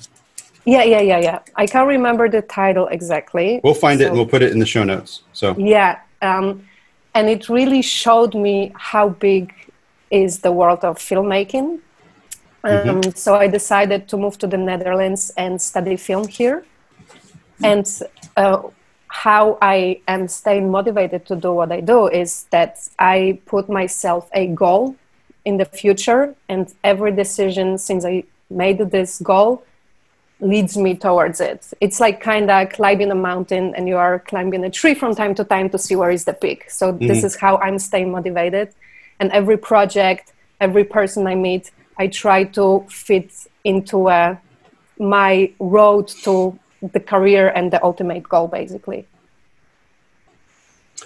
Yeah, 0.66 0.84
yeah, 0.84 1.02
yeah, 1.02 1.20
yeah. 1.20 1.40
I 1.56 1.68
can't 1.68 1.88
remember 1.88 2.30
the 2.30 2.42
title 2.42 2.88
exactly. 2.88 3.60
We'll 3.64 3.74
find 3.74 4.00
so, 4.00 4.06
it 4.06 4.08
and 4.10 4.18
we'll 4.18 4.34
put 4.36 4.42
it 4.42 4.52
in 4.54 4.60
the 4.60 4.66
show 4.66 4.84
notes. 4.84 5.24
So 5.34 5.56
yeah, 5.58 6.00
um, 6.22 6.66
and 7.14 7.30
it 7.30 7.50
really 7.50 7.82
showed 7.82 8.34
me 8.34 8.72
how 8.76 9.10
big 9.10 9.54
is 10.10 10.40
the 10.40 10.52
world 10.52 10.84
of 10.84 10.98
filmmaking. 10.98 11.80
Um, 12.64 12.72
mm-hmm. 12.72 13.10
So 13.16 13.36
I 13.36 13.48
decided 13.48 14.08
to 14.08 14.18
move 14.18 14.38
to 14.38 14.48
the 14.48 14.58
Netherlands 14.58 15.32
and 15.36 15.62
study 15.62 15.98
film 15.98 16.28
here. 16.28 16.66
And 17.62 17.86
uh, 18.38 18.62
how 19.08 19.58
I 19.62 20.02
am 20.08 20.28
staying 20.28 20.72
motivated 20.72 21.26
to 21.28 21.36
do 21.36 21.54
what 21.54 21.72
I 21.72 21.82
do 21.82 22.08
is 22.08 22.46
that 22.52 22.90
I 22.98 23.40
put 23.46 23.70
myself 23.70 24.30
a 24.34 24.48
goal 24.48 24.96
in 25.46 25.58
the 25.58 25.66
future 25.66 26.36
and 26.48 26.74
every 26.84 27.12
decision 27.12 27.78
since 27.78 28.06
i 28.06 28.24
made 28.50 28.78
this 28.78 29.20
goal 29.20 29.64
leads 30.40 30.78
me 30.78 30.94
towards 30.96 31.40
it. 31.40 31.72
It's 31.80 32.00
like 32.00 32.20
kind 32.20 32.52
of 32.52 32.70
climbing 32.70 33.12
a 33.12 33.16
mountain 33.16 33.74
and 33.76 33.88
you 33.88 33.98
are 33.98 34.20
climbing 34.20 34.64
a 34.66 34.70
tree 34.70 34.94
from 34.94 35.16
time 35.16 35.34
to 35.36 35.44
time 35.44 35.70
to 35.70 35.78
see 35.78 35.96
where 35.96 36.12
is 36.12 36.26
the 36.26 36.34
peak. 36.34 36.70
So 36.70 36.92
mm-hmm. 36.92 37.08
this 37.08 37.24
is 37.24 37.36
how 37.36 37.58
i'm 37.58 37.80
staying 37.80 38.12
motivated. 38.12 38.74
And 39.20 39.32
every 39.32 39.58
project 39.58 40.34
every 40.60 40.84
person 40.84 41.28
i 41.28 41.36
meet 41.36 41.72
i 41.98 42.08
try 42.08 42.44
to 42.58 42.86
fit 42.90 43.32
into 43.64 44.08
a, 44.08 44.12
uh, 44.12 44.36
my 45.00 45.52
road 45.60 46.08
to 46.26 46.58
the 46.82 47.00
career 47.00 47.50
and 47.50 47.72
the 47.72 47.84
ultimate 47.84 48.24
goal 48.28 48.48
basically. 48.48 49.08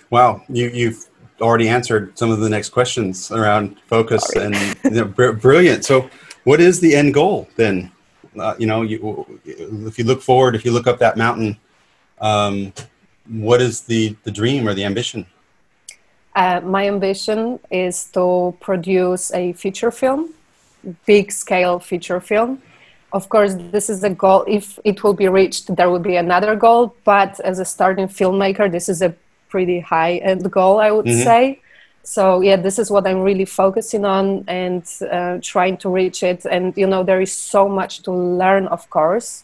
Wow. 0.09 0.41
You, 0.49 0.69
you've 0.69 1.07
already 1.41 1.69
answered 1.69 2.17
some 2.17 2.31
of 2.31 2.39
the 2.39 2.49
next 2.49 2.69
questions 2.69 3.31
around 3.31 3.79
focus 3.87 4.23
Sorry. 4.27 4.45
and 4.45 4.77
you 4.83 4.89
know, 4.91 5.05
br- 5.05 5.31
brilliant. 5.31 5.85
So, 5.85 6.09
what 6.43 6.59
is 6.59 6.79
the 6.79 6.95
end 6.95 7.13
goal 7.13 7.47
then? 7.55 7.91
Uh, 8.37 8.55
you 8.57 8.67
know, 8.67 8.83
you, 8.83 9.39
if 9.45 9.97
you 9.97 10.05
look 10.05 10.21
forward, 10.21 10.55
if 10.55 10.63
you 10.63 10.71
look 10.71 10.87
up 10.87 10.99
that 10.99 11.17
mountain, 11.17 11.57
um, 12.21 12.73
what 13.27 13.61
is 13.61 13.81
the 13.81 14.15
the 14.23 14.31
dream 14.31 14.67
or 14.67 14.73
the 14.73 14.83
ambition? 14.83 15.25
Uh, 16.35 16.61
my 16.61 16.87
ambition 16.87 17.59
is 17.71 18.05
to 18.11 18.55
produce 18.59 19.33
a 19.33 19.53
feature 19.53 19.89
film, 19.89 20.33
big 21.05 21.31
scale 21.31 21.79
feature 21.79 22.19
film. 22.21 22.61
Of 23.11 23.29
course, 23.29 23.55
this 23.71 23.89
is 23.89 24.03
a 24.03 24.09
goal. 24.09 24.43
If 24.47 24.77
it 24.83 25.03
will 25.03 25.13
be 25.13 25.27
reached, 25.29 25.75
there 25.75 25.89
will 25.89 26.05
be 26.11 26.17
another 26.17 26.55
goal. 26.55 26.93
But 27.05 27.39
as 27.39 27.57
a 27.57 27.65
starting 27.65 28.07
filmmaker, 28.07 28.69
this 28.69 28.87
is 28.87 29.01
a 29.01 29.15
pretty 29.49 29.79
high 29.79 30.17
end 30.17 30.49
goal, 30.51 30.79
I 30.79 30.91
would 30.91 31.05
mm-hmm. 31.05 31.23
say. 31.23 31.61
So 32.03 32.39
yeah, 32.39 32.55
this 32.55 32.79
is 32.79 32.89
what 32.89 33.05
I'm 33.05 33.19
really 33.19 33.43
focusing 33.43 34.05
on 34.05 34.45
and 34.47 34.83
uh, 35.11 35.39
trying 35.41 35.75
to 35.79 35.89
reach 35.89 36.23
it. 36.23 36.45
And 36.45 36.73
you 36.77 36.87
know, 36.87 37.03
there 37.03 37.19
is 37.19 37.33
so 37.33 37.67
much 37.67 38.03
to 38.03 38.11
learn, 38.11 38.67
of 38.67 38.89
course, 38.89 39.43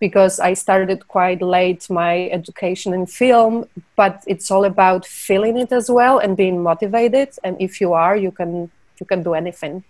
because 0.00 0.40
I 0.40 0.54
started 0.54 1.06
quite 1.06 1.40
late 1.40 1.88
my 1.88 2.28
education 2.30 2.92
in 2.94 3.06
film. 3.06 3.66
But 3.94 4.24
it's 4.26 4.50
all 4.50 4.64
about 4.64 5.06
feeling 5.06 5.56
it 5.56 5.70
as 5.70 5.88
well 5.88 6.18
and 6.18 6.36
being 6.36 6.60
motivated. 6.62 7.28
And 7.44 7.56
if 7.60 7.80
you 7.80 7.92
are, 7.92 8.16
you 8.16 8.32
can 8.32 8.70
you 8.98 9.06
can 9.06 9.22
do 9.22 9.34
anything. 9.34 9.84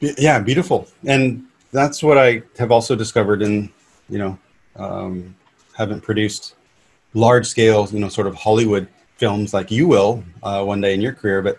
Yeah, 0.00 0.40
beautiful. 0.40 0.88
And 1.06 1.44
that's 1.72 2.02
what 2.02 2.18
I 2.18 2.42
have 2.58 2.70
also 2.70 2.96
discovered 2.96 3.40
in, 3.40 3.70
you 4.08 4.18
know, 4.18 4.38
um, 4.76 5.34
haven't 5.72 6.02
produced 6.02 6.55
large 7.16 7.46
scale, 7.46 7.88
you 7.90 7.98
know, 7.98 8.08
sort 8.08 8.26
of 8.26 8.34
Hollywood 8.34 8.86
films 9.16 9.54
like 9.54 9.70
you 9.70 9.88
will 9.88 10.22
uh, 10.42 10.62
one 10.62 10.80
day 10.80 10.92
in 10.92 11.00
your 11.00 11.12
career, 11.12 11.40
but 11.40 11.58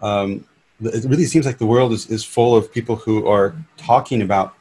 um, 0.00 0.46
it 0.80 1.04
really 1.04 1.24
seems 1.24 1.44
like 1.44 1.58
the 1.58 1.66
world 1.66 1.92
is, 1.92 2.06
is 2.06 2.24
full 2.24 2.56
of 2.56 2.72
people 2.72 2.96
who 2.96 3.26
are 3.26 3.54
talking 3.76 4.22
about 4.22 4.54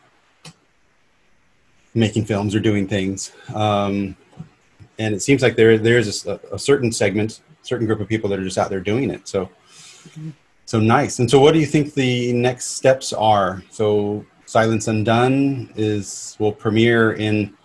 making 1.93 2.25
films 2.25 2.55
or 2.55 2.59
doing 2.59 2.87
things. 2.87 3.31
Um, 3.53 4.15
and 4.97 5.13
it 5.13 5.21
seems 5.21 5.41
like 5.41 5.55
there 5.55 5.77
there 5.77 5.97
is 5.97 6.25
a, 6.25 6.39
a, 6.51 6.59
certain 6.59 6.91
segment, 6.91 7.41
certain 7.63 7.87
group 7.87 7.99
of 7.99 8.07
people 8.07 8.29
that 8.29 8.39
are 8.39 8.43
just 8.43 8.57
out 8.57 8.69
there 8.69 8.79
doing 8.79 9.09
it. 9.09 9.27
So, 9.27 9.49
so 10.65 10.79
nice. 10.79 11.19
And 11.19 11.29
so, 11.29 11.39
what 11.39 11.53
do 11.53 11.59
you 11.59 11.65
think 11.65 11.93
the 11.93 12.33
next 12.33 12.75
steps 12.75 13.13
are? 13.13 13.63
So, 13.71 14.25
Silence 14.45 14.87
Undone 14.87 15.71
is 15.75 16.35
will 16.39 16.51
premiere 16.51 17.13
in 17.13 17.55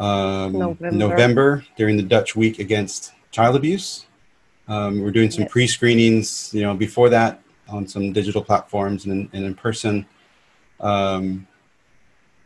um, 0.00 0.52
November. 0.52 0.90
November. 0.90 1.64
during 1.76 1.96
the 1.96 2.02
Dutch 2.02 2.34
Week 2.34 2.58
Against 2.58 3.12
Child 3.30 3.56
Abuse. 3.56 4.06
Um, 4.66 5.00
we're 5.00 5.10
doing 5.10 5.30
some 5.30 5.42
yes. 5.42 5.52
pre-screenings, 5.52 6.54
you 6.54 6.62
know, 6.62 6.74
before 6.74 7.08
that 7.10 7.42
on 7.68 7.86
some 7.86 8.12
digital 8.12 8.42
platforms 8.42 9.04
and 9.04 9.12
in, 9.12 9.30
and 9.32 9.44
in 9.44 9.54
person. 9.54 10.06
Um, 10.80 11.46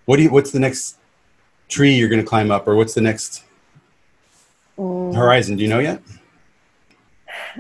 what 0.05 0.17
do 0.17 0.25
you? 0.25 0.31
What's 0.31 0.51
the 0.51 0.59
next 0.59 0.99
tree 1.69 1.95
you're 1.95 2.09
going 2.09 2.21
to 2.21 2.27
climb 2.27 2.51
up, 2.51 2.67
or 2.67 2.77
what's 2.77 2.95
the 2.95 3.01
next 3.01 3.45
mm. 4.79 5.15
horizon? 5.15 5.57
Do 5.57 5.63
you 5.63 5.69
know 5.69 5.79
yet? 5.79 6.03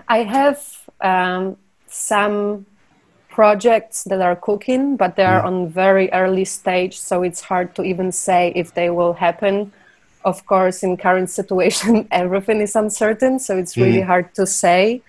I 0.09 0.25
have 0.25 0.89
um, 1.01 1.57
some 1.87 2.67
projects 3.29 4.05
that 4.05 4.21
are 4.21 4.37
cooking, 4.37 4.97
but 4.97 5.17
they 5.17 5.25
are 5.25 5.43
mm. 5.43 5.47
on 5.47 5.69
very 5.69 6.13
early 6.13 6.45
stage, 6.45 6.99
so 6.99 7.23
it's 7.23 7.41
hard 7.41 7.75
to 7.77 7.83
even 7.83 8.13
say 8.13 8.53
if 8.55 8.75
they 8.75 8.91
will 8.91 9.13
happen. 9.13 9.73
Of 10.25 10.47
course, 10.47 10.83
in 10.83 10.97
current 10.97 11.31
situation, 11.31 12.09
everything 12.11 12.61
is 12.61 12.75
uncertain, 12.76 13.38
so 13.38 13.57
it's 13.59 13.76
really 13.76 14.00
mm. 14.00 14.07
hard 14.07 14.35
to 14.35 14.47
say. 14.47 15.02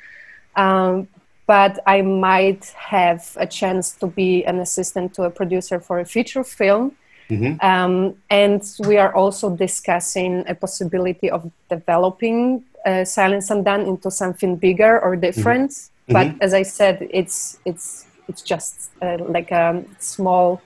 Um, 0.55 1.07
but 1.47 1.79
I 1.85 2.01
might 2.01 2.65
have 2.77 3.37
a 3.39 3.45
chance 3.45 3.91
to 4.01 4.07
be 4.07 4.43
an 4.45 4.59
assistant 4.59 5.13
to 5.15 5.23
a 5.23 5.29
producer 5.29 5.79
for 5.79 5.99
a 5.99 6.05
feature 6.05 6.43
film 6.43 6.95
Mm-hmm. 7.29 7.65
Um, 7.65 8.15
and 8.29 8.61
we 8.87 8.97
are 8.97 9.13
also 9.13 9.55
discussing 9.55 10.43
a 10.47 10.53
possibility 10.53 11.29
of 11.29 11.51
developing 11.69 12.63
uh, 12.85 13.03
Silence 13.03 13.49
Undone 13.49 13.81
into 13.81 14.11
something 14.11 14.57
bigger 14.57 14.99
or 14.99 15.15
different. 15.15 15.71
Mm-hmm. 15.71 16.13
But 16.13 16.27
mm-hmm. 16.27 16.41
as 16.41 16.53
I 16.53 16.63
said, 16.63 17.07
it's 17.09 17.57
it's 17.65 18.05
it's 18.27 18.41
just 18.41 18.91
uh, 19.01 19.17
like 19.27 19.51
a 19.51 19.83
small 19.99 20.61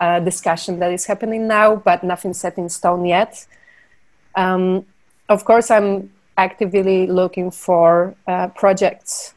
uh, 0.00 0.18
discussion 0.20 0.80
that 0.80 0.92
is 0.92 1.06
happening 1.06 1.46
now, 1.46 1.76
but 1.76 2.02
nothing 2.02 2.34
set 2.34 2.58
in 2.58 2.68
stone 2.68 3.04
yet. 3.04 3.46
Um, 4.34 4.86
of 5.28 5.44
course, 5.44 5.70
I'm 5.70 6.10
actively 6.36 7.06
looking 7.06 7.50
for 7.50 8.14
uh, 8.26 8.48
projects 8.48 9.34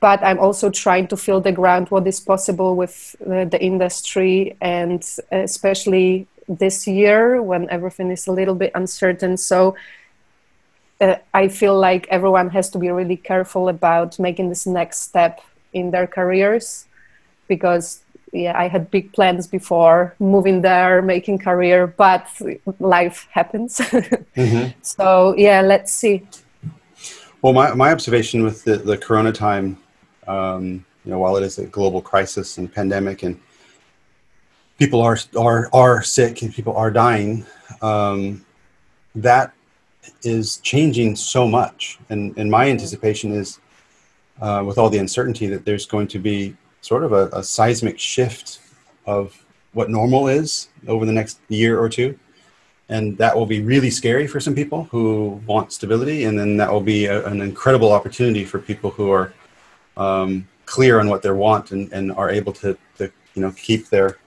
but 0.00 0.22
I'm 0.24 0.38
also 0.38 0.70
trying 0.70 1.06
to 1.08 1.16
feel 1.16 1.40
the 1.40 1.52
ground 1.52 1.88
what 1.90 2.06
is 2.06 2.20
possible 2.20 2.74
with 2.74 3.14
uh, 3.20 3.44
the 3.44 3.62
industry 3.62 4.56
and 4.60 5.06
especially 5.30 6.26
this 6.48 6.86
year 6.86 7.42
when 7.42 7.68
everything 7.70 8.10
is 8.10 8.26
a 8.26 8.32
little 8.32 8.54
bit 8.54 8.72
uncertain. 8.74 9.36
So 9.36 9.76
uh, 11.00 11.16
I 11.34 11.48
feel 11.48 11.78
like 11.78 12.08
everyone 12.08 12.48
has 12.50 12.70
to 12.70 12.78
be 12.78 12.90
really 12.90 13.16
careful 13.16 13.68
about 13.68 14.18
making 14.18 14.48
this 14.48 14.66
next 14.66 15.00
step 15.00 15.40
in 15.72 15.90
their 15.90 16.06
careers 16.06 16.86
because 17.46 18.02
yeah, 18.32 18.58
I 18.58 18.68
had 18.68 18.90
big 18.90 19.12
plans 19.12 19.46
before 19.46 20.14
moving 20.18 20.62
there, 20.62 21.02
making 21.02 21.38
career, 21.38 21.86
but 21.86 22.26
life 22.78 23.28
happens. 23.30 23.78
mm-hmm. 23.78 24.70
So 24.82 25.34
yeah, 25.36 25.60
let's 25.60 25.92
see. 25.92 26.26
Well, 27.42 27.52
my, 27.52 27.74
my 27.74 27.90
observation 27.90 28.42
with 28.42 28.64
the, 28.64 28.76
the 28.76 28.98
Corona 28.98 29.32
time 29.32 29.78
um, 30.26 30.84
you 31.04 31.10
know, 31.10 31.18
while 31.18 31.36
it 31.36 31.42
is 31.42 31.58
a 31.58 31.66
global 31.66 32.00
crisis 32.00 32.58
and 32.58 32.72
pandemic, 32.72 33.22
and 33.22 33.40
people 34.78 35.00
are 35.00 35.18
are 35.36 35.68
are 35.72 36.02
sick 36.02 36.42
and 36.42 36.52
people 36.54 36.76
are 36.76 36.90
dying, 36.90 37.44
um, 37.82 38.44
that 39.14 39.52
is 40.22 40.58
changing 40.58 41.16
so 41.16 41.48
much. 41.48 41.98
And 42.10 42.36
and 42.38 42.50
my 42.50 42.68
anticipation 42.68 43.32
is, 43.32 43.60
uh, 44.40 44.62
with 44.66 44.78
all 44.78 44.90
the 44.90 44.98
uncertainty, 44.98 45.46
that 45.48 45.64
there's 45.64 45.86
going 45.86 46.08
to 46.08 46.18
be 46.18 46.56
sort 46.80 47.04
of 47.04 47.12
a, 47.12 47.26
a 47.32 47.42
seismic 47.42 47.98
shift 47.98 48.60
of 49.06 49.44
what 49.72 49.90
normal 49.90 50.28
is 50.28 50.68
over 50.88 51.06
the 51.06 51.12
next 51.12 51.38
year 51.48 51.78
or 51.78 51.88
two 51.88 52.18
and 52.90 53.16
that 53.18 53.34
will 53.34 53.46
be 53.46 53.62
really 53.62 53.88
scary 53.88 54.26
for 54.26 54.40
some 54.40 54.54
people 54.54 54.84
who 54.84 55.40
want 55.46 55.72
stability 55.72 56.24
and 56.24 56.38
then 56.38 56.56
that 56.56 56.70
will 56.70 56.80
be 56.80 57.06
a, 57.06 57.24
an 57.26 57.40
incredible 57.40 57.92
opportunity 57.92 58.44
for 58.44 58.58
people 58.58 58.90
who 58.90 59.10
are 59.10 59.32
um, 59.96 60.46
clear 60.66 60.98
on 60.98 61.08
what 61.08 61.22
they 61.22 61.30
want 61.30 61.70
and, 61.70 61.90
and 61.92 62.12
are 62.12 62.30
able 62.30 62.52
to, 62.52 62.76
to, 62.98 63.10
you 63.34 63.42
know, 63.42 63.52
keep 63.52 63.88
their, 63.88 64.18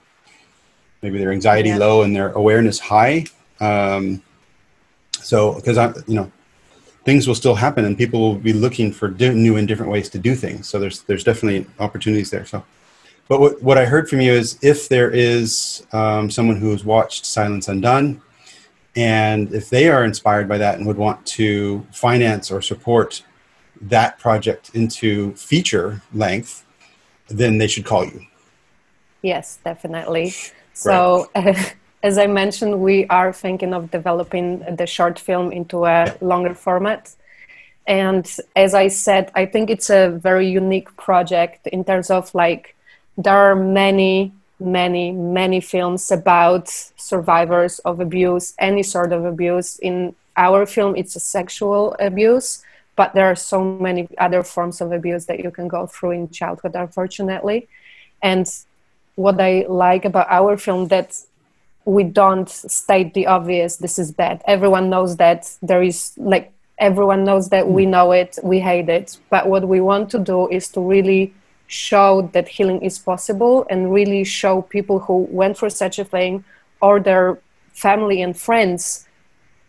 maybe 1.02 1.18
their 1.18 1.30
anxiety 1.30 1.68
yeah. 1.68 1.76
low 1.76 2.02
and 2.02 2.16
their 2.16 2.30
awareness 2.32 2.78
high. 2.78 3.26
Um, 3.60 4.22
so, 5.12 5.54
because 5.54 5.78
i'm 5.78 5.94
you 6.06 6.14
know, 6.14 6.32
things 7.04 7.28
will 7.28 7.34
still 7.34 7.54
happen 7.54 7.84
and 7.84 7.96
people 7.96 8.20
will 8.20 8.36
be 8.36 8.52
looking 8.52 8.92
for 8.92 9.08
new 9.10 9.56
and 9.56 9.68
different 9.68 9.92
ways 9.92 10.08
to 10.10 10.18
do 10.18 10.34
things. 10.34 10.68
So 10.68 10.78
there's, 10.78 11.02
there's 11.02 11.24
definitely 11.24 11.66
opportunities 11.78 12.30
there. 12.30 12.46
So, 12.46 12.64
but 13.28 13.40
what, 13.40 13.62
what 13.62 13.78
I 13.78 13.84
heard 13.84 14.08
from 14.08 14.20
you 14.20 14.32
is 14.32 14.58
if 14.62 14.88
there 14.88 15.10
is 15.10 15.86
um, 15.92 16.30
someone 16.30 16.56
who 16.56 16.70
has 16.70 16.84
watched 16.84 17.26
Silence 17.26 17.68
Undone, 17.68 18.20
and 18.96 19.52
if 19.52 19.70
they 19.70 19.88
are 19.88 20.04
inspired 20.04 20.48
by 20.48 20.58
that 20.58 20.78
and 20.78 20.86
would 20.86 20.96
want 20.96 21.24
to 21.26 21.86
finance 21.92 22.50
or 22.50 22.62
support 22.62 23.22
that 23.80 24.18
project 24.18 24.70
into 24.74 25.34
feature 25.34 26.00
length, 26.12 26.64
then 27.28 27.58
they 27.58 27.66
should 27.66 27.84
call 27.84 28.04
you. 28.04 28.24
Yes, 29.22 29.58
definitely. 29.64 30.34
So, 30.74 31.30
uh, 31.34 31.54
as 32.04 32.18
I 32.18 32.26
mentioned, 32.26 32.80
we 32.80 33.06
are 33.06 33.32
thinking 33.32 33.72
of 33.72 33.90
developing 33.90 34.58
the 34.76 34.86
short 34.86 35.18
film 35.18 35.50
into 35.50 35.86
a 35.86 36.14
longer 36.20 36.54
format. 36.54 37.14
And 37.86 38.30
as 38.54 38.74
I 38.74 38.88
said, 38.88 39.32
I 39.34 39.46
think 39.46 39.70
it's 39.70 39.88
a 39.88 40.10
very 40.10 40.46
unique 40.46 40.94
project 40.98 41.66
in 41.66 41.82
terms 41.82 42.10
of 42.10 42.34
like, 42.34 42.76
there 43.16 43.34
are 43.34 43.56
many, 43.56 44.32
many, 44.60 45.12
many 45.12 45.60
films 45.60 46.10
about 46.10 46.68
survivors 46.68 47.78
of 47.80 48.00
abuse, 48.00 48.52
any 48.58 48.82
sort 48.82 49.10
of 49.14 49.24
abuse. 49.24 49.78
In 49.78 50.14
our 50.36 50.66
film, 50.66 50.94
it's 50.96 51.16
a 51.16 51.20
sexual 51.20 51.96
abuse 51.98 52.62
but 52.96 53.12
there 53.14 53.26
are 53.26 53.34
so 53.34 53.64
many 53.64 54.08
other 54.18 54.44
forms 54.44 54.80
of 54.80 54.92
abuse 54.92 55.26
that 55.26 55.40
you 55.42 55.50
can 55.50 55.66
go 55.66 55.84
through 55.86 56.12
in 56.12 56.30
childhood 56.30 56.76
unfortunately 56.76 57.66
and 58.22 58.46
what 59.16 59.40
i 59.40 59.64
like 59.68 60.04
about 60.04 60.28
our 60.30 60.56
film 60.56 60.86
that 60.86 61.20
we 61.84 62.02
don't 62.02 62.48
state 62.48 63.14
the 63.14 63.26
obvious 63.26 63.76
this 63.76 63.98
is 63.98 64.10
bad 64.12 64.42
everyone 64.46 64.88
knows 64.88 65.16
that 65.16 65.50
there 65.62 65.82
is 65.82 66.12
like 66.16 66.52
everyone 66.78 67.24
knows 67.24 67.50
that 67.50 67.68
we 67.68 67.86
know 67.86 68.12
it 68.12 68.38
we 68.42 68.58
hate 68.58 68.88
it 68.88 69.18
but 69.30 69.48
what 69.48 69.68
we 69.68 69.80
want 69.80 70.10
to 70.10 70.18
do 70.18 70.48
is 70.48 70.68
to 70.68 70.80
really 70.80 71.32
show 71.66 72.28
that 72.32 72.48
healing 72.48 72.80
is 72.82 72.98
possible 72.98 73.66
and 73.70 73.92
really 73.92 74.24
show 74.24 74.62
people 74.62 74.98
who 74.98 75.26
went 75.30 75.56
through 75.56 75.70
such 75.70 75.98
a 75.98 76.04
thing 76.04 76.44
or 76.80 77.00
their 77.00 77.38
family 77.72 78.22
and 78.22 78.38
friends 78.38 79.06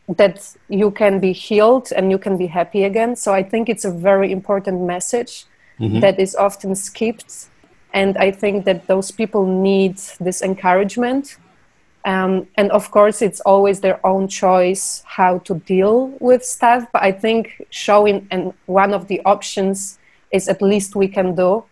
that 0.07 0.55
you 0.69 0.91
can 0.91 1.19
be 1.19 1.34
healed 1.34 1.91
and 1.95 2.12
you 2.12 2.17
can 2.17 2.38
be 2.38 2.48
happy 2.48 2.84
again. 2.84 3.15
So 3.15 3.34
I 3.34 3.41
think 3.41 3.69
it's 3.69 3.86
a 3.86 3.91
very 3.91 4.31
important 4.31 4.81
message 4.81 5.45
mm-hmm. 5.79 6.00
that 6.00 6.19
is 6.19 6.36
often 6.36 6.75
skipped. 6.75 7.48
And 7.93 8.17
I 8.17 8.29
think 8.31 8.65
that 8.65 8.88
those 8.88 9.10
people 9.10 9.45
need 9.45 9.98
this 10.19 10.41
encouragement. 10.41 11.38
Um, 12.05 12.47
and 12.55 12.71
of 12.71 12.91
course, 12.91 13.21
it's 13.24 13.41
always 13.41 13.79
their 13.81 14.05
own 14.05 14.27
choice 14.27 15.03
how 15.05 15.39
to 15.39 15.55
deal 15.55 16.07
with 16.19 16.45
stuff. 16.45 16.85
But 16.93 17.01
I 17.01 17.12
think 17.12 17.65
showing 17.71 18.27
and 18.29 18.53
one 18.67 18.93
of 18.93 19.07
the 19.07 19.21
options 19.25 19.97
is 20.31 20.47
at 20.47 20.62
least 20.62 20.95
we 20.95 21.07
can 21.07 21.35
do. 21.35 21.65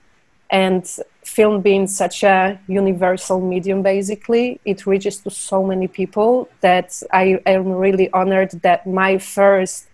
And 0.49 0.85
film 1.23 1.61
being 1.61 1.87
such 1.87 2.23
a 2.23 2.59
universal 2.67 3.39
medium 3.39 3.81
basically 3.81 4.59
it 4.65 4.85
reaches 4.85 5.17
to 5.19 5.29
so 5.29 5.63
many 5.63 5.87
people 5.87 6.49
that 6.61 7.01
i 7.11 7.39
am 7.45 7.71
really 7.71 8.09
honored 8.11 8.51
that 8.61 8.85
my 8.85 9.17
first 9.17 9.87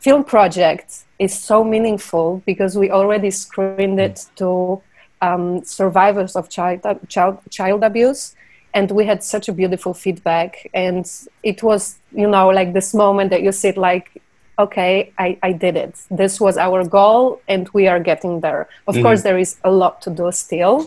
film 0.00 0.24
project 0.24 1.04
is 1.18 1.38
so 1.38 1.62
meaningful 1.62 2.42
because 2.46 2.76
we 2.76 2.90
already 2.90 3.30
screened 3.30 4.00
it 4.00 4.26
to 4.34 4.80
um, 5.22 5.62
survivors 5.62 6.34
of 6.34 6.48
child, 6.48 6.80
child, 7.08 7.38
child 7.50 7.84
abuse 7.84 8.34
and 8.72 8.90
we 8.90 9.04
had 9.04 9.22
such 9.24 9.48
a 9.48 9.52
beautiful 9.52 9.94
feedback 9.94 10.70
and 10.74 11.10
it 11.42 11.62
was 11.62 11.98
you 12.12 12.28
know 12.28 12.48
like 12.48 12.72
this 12.72 12.94
moment 12.94 13.30
that 13.30 13.42
you 13.42 13.52
sit 13.52 13.76
like 13.76 14.20
okay, 14.60 15.12
I, 15.18 15.38
I 15.42 15.52
did 15.52 15.76
it. 15.76 15.98
This 16.10 16.40
was 16.40 16.58
our 16.58 16.84
goal, 16.84 17.40
and 17.48 17.68
we 17.72 17.88
are 17.88 17.98
getting 17.98 18.40
there. 18.40 18.68
Of 18.86 18.94
mm-hmm. 18.94 19.04
course, 19.04 19.22
there 19.22 19.38
is 19.38 19.56
a 19.64 19.70
lot 19.70 20.02
to 20.02 20.10
do 20.10 20.30
still, 20.32 20.86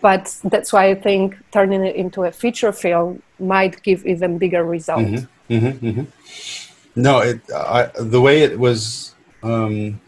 but 0.00 0.34
that's 0.44 0.72
why 0.72 0.86
I 0.86 0.94
think 0.94 1.36
turning 1.52 1.84
it 1.84 1.96
into 1.96 2.24
a 2.24 2.32
feature 2.32 2.72
film 2.72 3.22
might 3.38 3.82
give 3.82 4.06
even 4.06 4.38
bigger 4.38 4.64
result. 4.64 5.02
Mm-hmm, 5.02 5.54
mm-hmm, 5.54 5.86
mm-hmm. 5.86 7.00
No, 7.00 7.20
it, 7.20 7.40
I, 7.52 7.90
the 7.98 8.20
way 8.20 8.42
it 8.42 8.58
was 8.58 9.14
um, 9.42 10.00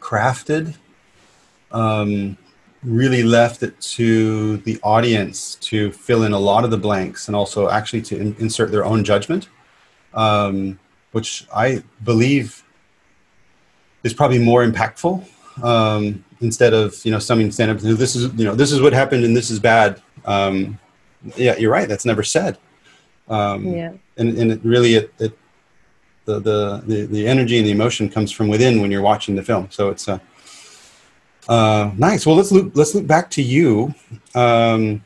crafted 0.00 0.76
um, 1.70 2.36
really 2.82 3.22
left 3.22 3.62
it 3.62 3.78
to 3.80 4.56
the 4.58 4.78
audience 4.82 5.56
to 5.56 5.92
fill 5.92 6.22
in 6.22 6.32
a 6.32 6.38
lot 6.38 6.64
of 6.64 6.70
the 6.70 6.78
blanks 6.78 7.28
and 7.28 7.36
also 7.36 7.68
actually 7.68 8.00
to 8.00 8.16
in, 8.16 8.34
insert 8.38 8.70
their 8.70 8.84
own 8.84 9.04
judgment, 9.04 9.48
um, 10.14 10.78
which 11.12 11.46
I 11.54 11.82
believe 12.04 12.64
is 14.02 14.14
probably 14.14 14.38
more 14.38 14.64
impactful 14.64 15.26
um, 15.62 16.24
instead 16.40 16.72
of 16.72 17.04
you 17.04 17.10
know 17.10 17.18
something 17.18 17.50
stand 17.50 17.70
up 17.70 17.80
and 17.80 17.98
this 17.98 18.16
is 18.16 18.32
you 18.34 18.44
know 18.44 18.54
this 18.54 18.72
is 18.72 18.80
what 18.80 18.92
happened 18.92 19.24
and 19.24 19.36
this 19.36 19.50
is 19.50 19.58
bad. 19.58 20.00
Um, 20.24 20.78
yeah, 21.36 21.56
you're 21.58 21.72
right. 21.72 21.88
That's 21.88 22.06
never 22.06 22.22
said. 22.22 22.56
Um, 23.28 23.66
yeah. 23.66 23.92
And 24.16 24.36
and 24.38 24.52
it 24.52 24.60
really 24.64 24.94
it, 24.94 25.14
it 25.18 25.38
the, 26.24 26.40
the 26.40 26.82
the 26.86 27.06
the 27.06 27.28
energy 27.28 27.58
and 27.58 27.66
the 27.66 27.72
emotion 27.72 28.08
comes 28.08 28.32
from 28.32 28.48
within 28.48 28.80
when 28.80 28.90
you're 28.90 29.02
watching 29.02 29.36
the 29.36 29.42
film. 29.42 29.68
So 29.70 29.90
it's 29.90 30.08
a 30.08 30.20
uh, 31.50 31.90
nice. 31.96 32.24
Well, 32.24 32.36
let's 32.36 32.52
look. 32.52 32.70
Let's 32.74 32.94
look 32.94 33.08
back 33.08 33.28
to 33.30 33.42
you. 33.42 33.92
Um, 34.36 35.02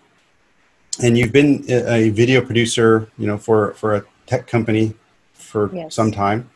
and 1.02 1.16
you've 1.16 1.32
been 1.32 1.64
a 1.68 2.10
video 2.10 2.42
producer, 2.42 3.08
you 3.16 3.26
know, 3.26 3.38
for 3.38 3.72
for 3.72 3.94
a 3.96 4.04
tech 4.26 4.46
company 4.46 4.94
for 5.32 5.74
yes. 5.74 5.94
some 5.94 6.12
time, 6.12 6.50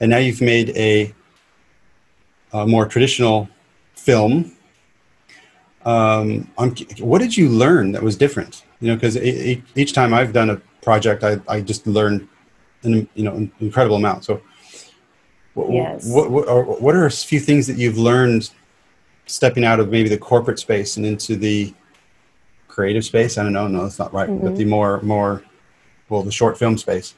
and 0.00 0.10
now 0.10 0.16
you've 0.16 0.40
made 0.40 0.70
a, 0.70 1.14
a 2.54 2.66
more 2.66 2.86
traditional 2.86 3.46
film. 3.94 4.52
Um, 5.84 6.50
what 6.98 7.18
did 7.18 7.36
you 7.36 7.50
learn 7.50 7.92
that 7.92 8.02
was 8.02 8.16
different? 8.16 8.64
You 8.80 8.88
know, 8.88 8.94
because 8.94 9.18
each 9.18 9.92
time 9.92 10.14
I've 10.14 10.32
done 10.32 10.48
a 10.48 10.56
project, 10.80 11.22
I, 11.24 11.38
I 11.46 11.60
just 11.60 11.86
learned 11.86 12.26
an 12.84 13.06
you 13.14 13.24
know 13.24 13.34
an 13.34 13.52
incredible 13.60 13.96
amount. 13.96 14.24
So, 14.24 14.40
yes. 15.56 16.08
what, 16.08 16.30
what, 16.30 16.48
are, 16.48 16.62
what 16.62 16.94
are 16.94 17.04
a 17.04 17.10
few 17.10 17.38
things 17.38 17.66
that 17.66 17.76
you've 17.76 17.98
learned 17.98 18.50
stepping 19.26 19.64
out 19.64 19.80
of 19.80 19.90
maybe 19.90 20.08
the 20.08 20.18
corporate 20.18 20.58
space 20.58 20.96
and 20.96 21.04
into 21.04 21.36
the 21.36 21.74
creative 22.68 23.04
space. 23.04 23.38
I 23.38 23.42
don't 23.42 23.52
know. 23.52 23.68
No, 23.68 23.82
that's 23.82 23.98
not 23.98 24.12
right. 24.12 24.28
Mm-hmm. 24.28 24.44
But 24.44 24.56
the 24.56 24.64
more, 24.64 25.00
more, 25.02 25.42
well, 26.08 26.22
the 26.22 26.30
short 26.30 26.58
film 26.58 26.78
space. 26.78 27.14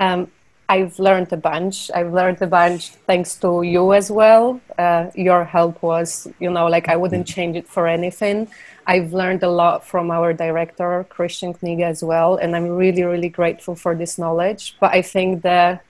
Um, 0.00 0.30
I've 0.68 0.98
learned 0.98 1.32
a 1.32 1.36
bunch. 1.36 1.90
I've 1.94 2.12
learned 2.12 2.40
a 2.40 2.46
bunch 2.46 2.90
thanks 3.06 3.36
to 3.36 3.62
you 3.62 3.92
as 3.92 4.10
well. 4.10 4.60
Uh, 4.78 5.10
your 5.14 5.44
help 5.44 5.82
was, 5.82 6.26
you 6.40 6.50
know, 6.50 6.66
like 6.66 6.88
I 6.88 6.96
wouldn't 6.96 7.26
mm-hmm. 7.26 7.34
change 7.34 7.56
it 7.56 7.68
for 7.68 7.86
anything. 7.86 8.48
I've 8.86 9.12
learned 9.12 9.42
a 9.42 9.50
lot 9.50 9.86
from 9.86 10.10
our 10.10 10.32
director, 10.32 11.04
Christian 11.10 11.52
Kniga, 11.54 11.84
as 11.84 12.02
well. 12.02 12.36
And 12.36 12.56
I'm 12.56 12.68
really, 12.68 13.02
really 13.02 13.28
grateful 13.28 13.74
for 13.74 13.94
this 13.94 14.18
knowledge. 14.18 14.76
But 14.80 14.92
I 14.94 15.02
think 15.02 15.42
the 15.42 15.80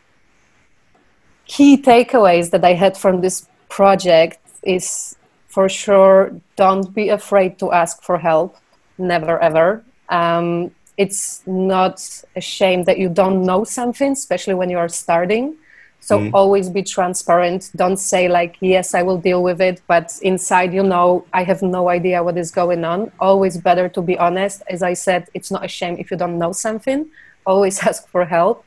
key 1.46 1.80
takeaways 1.80 2.50
that 2.50 2.64
I 2.64 2.74
had 2.74 2.96
from 2.96 3.20
this 3.20 3.46
project 3.68 4.38
is 4.66 5.16
for 5.48 5.68
sure 5.68 6.32
don't 6.56 6.92
be 6.94 7.08
afraid 7.10 7.58
to 7.58 7.72
ask 7.72 8.02
for 8.02 8.18
help. 8.18 8.56
Never 8.98 9.38
ever. 9.40 9.84
Um, 10.08 10.70
it's 10.96 11.42
not 11.46 11.96
a 12.36 12.40
shame 12.40 12.84
that 12.84 12.98
you 12.98 13.08
don't 13.08 13.44
know 13.44 13.64
something 13.64 14.12
especially 14.12 14.54
when 14.54 14.70
you 14.70 14.78
are 14.78 14.88
starting. 14.88 15.56
So 16.00 16.18
mm. 16.18 16.30
always 16.34 16.68
be 16.68 16.82
transparent. 16.82 17.70
Don't 17.74 17.96
say 17.96 18.28
like 18.28 18.56
yes 18.60 18.94
i 18.94 19.02
will 19.02 19.18
deal 19.18 19.42
with 19.42 19.60
it 19.60 19.80
but 19.86 20.06
inside 20.22 20.74
you 20.74 20.82
know 20.82 21.24
i 21.32 21.42
have 21.44 21.62
no 21.62 21.88
idea 21.88 22.22
what 22.22 22.36
is 22.36 22.50
going 22.50 22.84
on. 22.84 23.10
Always 23.20 23.56
better 23.56 23.88
to 23.88 24.02
be 24.02 24.18
honest. 24.18 24.62
As 24.68 24.82
i 24.82 24.94
said 24.94 25.28
it's 25.34 25.50
not 25.50 25.64
a 25.64 25.68
shame 25.68 25.96
if 25.98 26.10
you 26.10 26.16
don't 26.16 26.38
know 26.38 26.52
something. 26.52 27.06
Always 27.46 27.76
ask 27.88 28.08
for 28.08 28.24
help 28.24 28.64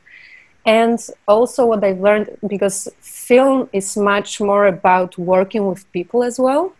and 0.66 0.98
also 1.26 1.64
what 1.64 1.82
i've 1.84 2.00
learned 2.00 2.36
because 2.46 2.88
film 3.28 3.68
is 3.74 3.94
much 3.94 4.40
more 4.40 4.66
about 4.66 5.18
working 5.18 5.66
with 5.66 5.80
people 5.92 6.20
as 6.30 6.36
well. 6.46 6.72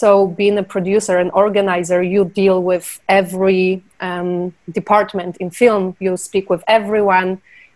So, 0.00 0.08
being 0.40 0.56
a 0.56 0.62
producer 0.74 1.18
and 1.18 1.30
organizer, 1.44 2.00
you 2.14 2.24
deal 2.24 2.58
with 2.62 2.86
every 3.08 3.82
um, 4.00 4.54
department 4.80 5.36
in 5.42 5.50
film. 5.50 5.84
You 6.04 6.16
speak 6.16 6.48
with 6.48 6.62
everyone, 6.68 7.30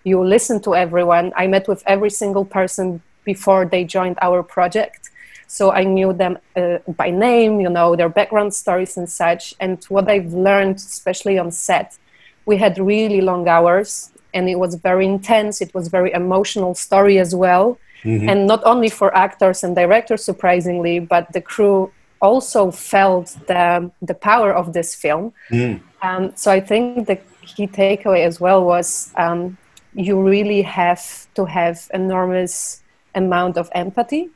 you 0.05 0.17
listen 0.25 0.57
to 0.63 0.71
everyone. 0.75 1.27
I 1.37 1.45
met 1.49 1.69
with 1.69 1.83
every 1.95 2.13
single 2.23 2.47
person 2.59 3.03
before 3.25 3.63
they 3.73 3.83
joined 3.97 4.17
our 4.23 4.43
project. 4.43 5.11
So, 5.49 5.73
I 5.81 5.83
knew 5.97 6.11
them 6.23 6.39
uh, 6.57 6.79
by 7.03 7.11
name, 7.11 7.61
you 7.65 7.69
know, 7.77 7.89
their 7.97 8.13
background 8.19 8.55
stories 8.55 8.97
and 8.97 9.09
such. 9.23 9.43
And 9.61 9.85
what 9.95 10.09
I've 10.09 10.33
learned, 10.33 10.77
especially 10.77 11.37
on 11.37 11.51
set, 11.51 11.99
we 12.47 12.57
had 12.65 12.79
really 12.79 13.21
long 13.21 13.49
hours 13.49 14.14
and 14.35 14.49
it 14.49 14.59
was 14.59 14.75
very 14.75 15.07
intense. 15.07 15.61
It 15.61 15.73
was 15.75 15.89
very 15.89 16.13
emotional 16.13 16.75
story 16.75 17.19
as 17.19 17.35
well 17.35 17.79
mm-hmm. 18.05 18.29
and 18.29 18.47
not 18.47 18.63
only 18.65 18.89
for 18.89 19.15
actors 19.17 19.65
and 19.65 19.75
directors 19.75 20.23
surprisingly 20.23 20.99
but 20.99 21.33
the 21.33 21.41
crew 21.41 21.91
also 22.21 22.71
felt 22.71 23.37
the 23.47 23.91
the 24.03 24.15
power 24.15 24.53
of 24.53 24.73
this 24.73 24.95
film 24.95 25.33
mm. 25.51 25.81
um, 26.03 26.33
so 26.37 26.51
i 26.51 26.61
think 26.61 27.07
the 27.07 27.19
key 27.43 27.67
takeaway 27.67 28.25
as 28.25 28.41
well 28.41 28.65
was 28.65 29.13
um, 29.17 29.57
you 29.95 30.21
really 30.21 30.63
have 30.63 31.27
to 31.35 31.45
have 31.45 31.89
enormous 31.93 32.83
amount 33.15 33.57
of 33.57 33.69
empathy 33.75 34.29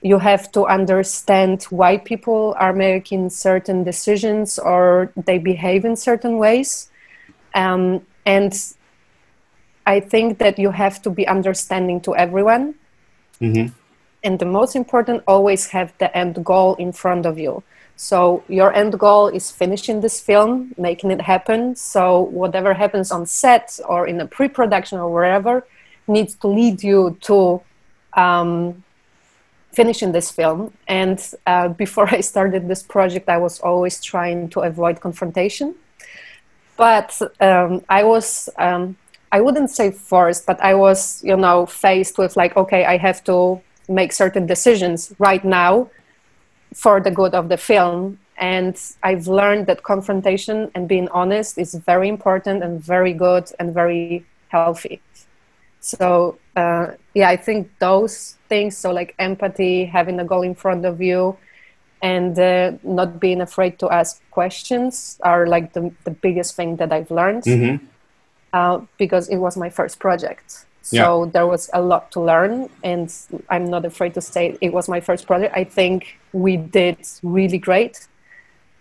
you 0.00 0.18
have 0.18 0.50
to 0.52 0.64
understand 0.66 1.64
why 1.64 1.96
people 1.98 2.54
are 2.58 2.72
making 2.72 3.28
certain 3.28 3.82
decisions 3.82 4.58
or 4.58 5.12
they 5.26 5.38
behave 5.38 5.84
in 5.84 5.96
certain 5.96 6.38
ways 6.38 6.88
um, 7.54 8.00
and 8.24 8.74
i 9.94 10.00
think 10.00 10.38
that 10.38 10.58
you 10.58 10.70
have 10.70 10.96
to 11.02 11.10
be 11.10 11.24
understanding 11.26 11.98
to 12.00 12.14
everyone 12.16 12.74
Mm-hmm. 13.40 13.72
And 14.24 14.38
the 14.38 14.44
most 14.44 14.74
important, 14.74 15.22
always 15.26 15.68
have 15.68 15.92
the 15.98 16.16
end 16.16 16.44
goal 16.44 16.74
in 16.76 16.92
front 16.92 17.24
of 17.26 17.38
you. 17.38 17.62
So 17.96 18.42
your 18.48 18.72
end 18.72 18.98
goal 18.98 19.28
is 19.28 19.50
finishing 19.50 20.00
this 20.00 20.20
film, 20.20 20.74
making 20.76 21.10
it 21.10 21.20
happen. 21.20 21.74
So 21.76 22.20
whatever 22.20 22.74
happens 22.74 23.10
on 23.10 23.26
set 23.26 23.78
or 23.88 24.06
in 24.06 24.20
a 24.20 24.26
pre-production 24.26 24.98
or 24.98 25.12
wherever 25.12 25.66
needs 26.06 26.34
to 26.36 26.48
lead 26.48 26.82
you 26.82 27.16
to 27.22 27.60
um, 28.14 28.82
finishing 29.72 30.12
this 30.12 30.30
film. 30.30 30.72
And 30.86 31.18
uh, 31.46 31.68
before 31.84 32.08
I 32.08 32.20
started 32.20 32.68
this 32.68 32.82
project, 32.82 33.28
I 33.28 33.38
was 33.38 33.60
always 33.60 34.02
trying 34.02 34.48
to 34.50 34.60
avoid 34.60 35.00
confrontation. 35.00 35.74
But 36.76 37.20
um, 37.40 37.82
I 37.88 38.04
was 38.04 38.48
um, 38.56 38.96
I 39.30 39.40
wouldn't 39.40 39.70
say 39.70 39.90
forced, 39.90 40.46
but 40.46 40.60
I 40.60 40.74
was, 40.74 41.22
you 41.22 41.36
know, 41.36 41.66
faced 41.66 42.18
with 42.18 42.36
like, 42.36 42.56
okay, 42.56 42.84
I 42.84 42.96
have 42.96 43.22
to 43.24 43.60
make 43.88 44.12
certain 44.12 44.46
decisions 44.46 45.14
right 45.18 45.44
now 45.44 45.90
for 46.74 47.00
the 47.00 47.10
good 47.10 47.34
of 47.34 47.48
the 47.48 47.56
film. 47.56 48.18
And 48.36 48.80
I've 49.02 49.26
learned 49.26 49.66
that 49.66 49.82
confrontation 49.82 50.70
and 50.74 50.88
being 50.88 51.08
honest 51.08 51.58
is 51.58 51.74
very 51.74 52.08
important 52.08 52.62
and 52.62 52.80
very 52.80 53.12
good 53.12 53.50
and 53.58 53.74
very 53.74 54.24
healthy. 54.48 55.00
So, 55.80 56.38
uh, 56.56 56.92
yeah, 57.14 57.28
I 57.28 57.36
think 57.36 57.70
those 57.78 58.36
things, 58.48 58.76
so 58.76 58.92
like 58.92 59.14
empathy, 59.18 59.84
having 59.84 60.20
a 60.20 60.24
goal 60.24 60.42
in 60.42 60.54
front 60.54 60.84
of 60.84 61.00
you, 61.00 61.36
and 62.00 62.38
uh, 62.38 62.72
not 62.84 63.18
being 63.18 63.40
afraid 63.40 63.78
to 63.80 63.90
ask 63.90 64.22
questions 64.30 65.18
are 65.22 65.46
like 65.46 65.72
the, 65.72 65.92
the 66.04 66.12
biggest 66.12 66.54
thing 66.54 66.76
that 66.76 66.92
I've 66.92 67.10
learned. 67.10 67.42
Mm-hmm 67.42 67.86
uh, 68.52 68.80
because 68.96 69.28
it 69.28 69.36
was 69.36 69.56
my 69.56 69.70
first 69.70 69.98
project. 69.98 70.64
So 70.82 71.24
yeah. 71.24 71.30
there 71.32 71.46
was 71.46 71.68
a 71.74 71.82
lot 71.82 72.10
to 72.12 72.20
learn, 72.20 72.70
and 72.82 73.14
I'm 73.50 73.66
not 73.66 73.84
afraid 73.84 74.14
to 74.14 74.22
say 74.22 74.56
it 74.60 74.72
was 74.72 74.88
my 74.88 75.00
first 75.00 75.26
project. 75.26 75.54
I 75.54 75.64
think 75.64 76.18
we 76.32 76.56
did 76.56 76.96
really 77.22 77.58
great 77.58 78.08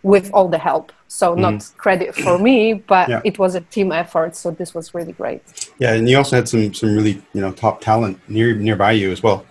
with 0.04 0.32
all 0.34 0.48
the 0.48 0.58
help. 0.58 0.94
So 1.10 1.36
mm. 1.36 1.40
not 1.40 1.70
credit 1.78 2.16
for 2.16 2.38
me, 2.38 2.74
but 2.74 3.10
yeah. 3.10 3.22
it 3.26 3.38
was 3.40 3.56
a 3.56 3.62
team 3.62 3.92
effort. 3.92 4.36
So 4.38 4.52
this 4.52 4.74
was 4.74 4.94
really 4.94 5.12
great. 5.12 5.42
Yeah, 5.80 5.94
and 5.94 6.10
you 6.10 6.18
also 6.18 6.38
had 6.38 6.48
some 6.48 6.74
some 6.74 6.96
really 6.96 7.22
you 7.34 7.42
know 7.42 7.52
top 7.52 7.82
talent 7.82 8.18
near 8.30 8.56
nearby 8.56 8.94
you 8.94 9.12
as 9.12 9.22
well, 9.22 9.46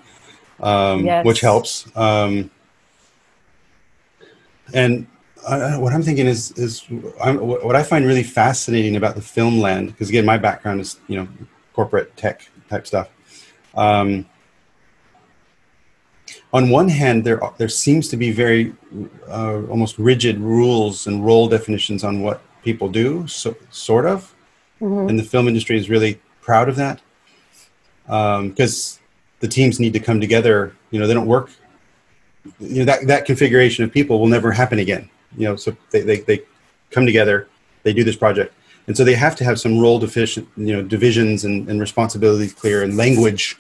um, 0.61 1.05
yes. 1.05 1.26
which 1.26 1.40
helps. 1.40 1.87
Um, 1.94 2.50
and 4.72 5.07
uh, 5.46 5.76
what 5.76 5.92
I'm 5.92 6.02
thinking 6.02 6.26
is 6.26 6.52
is 6.52 6.85
I'm, 7.22 7.38
what 7.38 7.76
I 7.76 7.82
find 7.82 8.04
really 8.04 8.22
fascinating 8.22 8.96
about 8.96 9.14
the 9.14 9.22
film 9.22 9.61
land 9.61 9.88
because 9.88 10.09
again 10.09 10.26
my 10.26 10.37
background 10.37 10.80
is 10.80 10.98
you 11.09 11.16
know 11.16 11.28
corporate 11.72 12.16
tech 12.16 12.48
type 12.68 12.87
stuff. 12.87 13.09
Um, 13.74 14.26
on 16.52 16.70
one 16.70 16.88
hand, 16.88 17.24
there 17.24 17.40
there 17.59 17.68
seems 17.68 18.09
to 18.09 18.16
be 18.16 18.32
very 18.32 18.74
uh, 19.28 19.62
almost 19.66 19.98
rigid 19.98 20.38
rules 20.38 21.06
and 21.06 21.24
role 21.24 21.48
definitions 21.48 22.02
on 22.02 22.22
what 22.22 22.42
people 22.62 22.88
do, 22.88 23.26
so, 23.26 23.56
sort 23.70 24.06
of, 24.06 24.35
mm-hmm. 24.80 25.09
and 25.09 25.18
the 25.18 25.22
film 25.22 25.46
industry 25.46 25.78
is 25.78 25.88
really 25.88 26.20
proud 26.40 26.68
of 26.68 26.76
that 26.76 27.00
because 28.06 28.98
um, 28.98 29.04
the 29.40 29.48
teams 29.48 29.78
need 29.78 29.92
to 29.92 30.00
come 30.00 30.20
together. 30.20 30.74
You 30.90 30.98
know, 30.98 31.06
they 31.06 31.14
don't 31.14 31.26
work 31.26 31.50
you 32.61 32.78
know 32.80 32.85
that 32.85 33.06
that 33.06 33.24
configuration 33.24 33.85
of 33.85 33.92
people 33.92 34.18
will 34.20 34.28
never 34.28 34.52
happen 34.52 34.78
again. 34.78 35.09
You 35.37 35.49
know, 35.49 35.57
so 35.57 35.77
they 35.90 36.01
they, 36.03 36.20
they 36.20 36.42
come 36.90 37.07
together, 37.07 37.49
they 37.83 37.92
do 37.92 38.05
this 38.05 38.16
project, 38.16 38.55
and 38.87 38.96
so 38.96 39.05
they 39.05 39.14
have 39.14 39.37
to 39.37 39.44
have 39.44 39.59
some 39.61 39.79
role 39.79 39.99
deficient, 39.99 40.49
you 40.57 40.72
know, 40.72 40.83
divisions 40.83 41.44
and, 41.44 41.68
and 41.68 41.81
responsibilities 41.81 42.53
clear 42.53 42.83
and 42.83 42.96
language, 42.96 43.57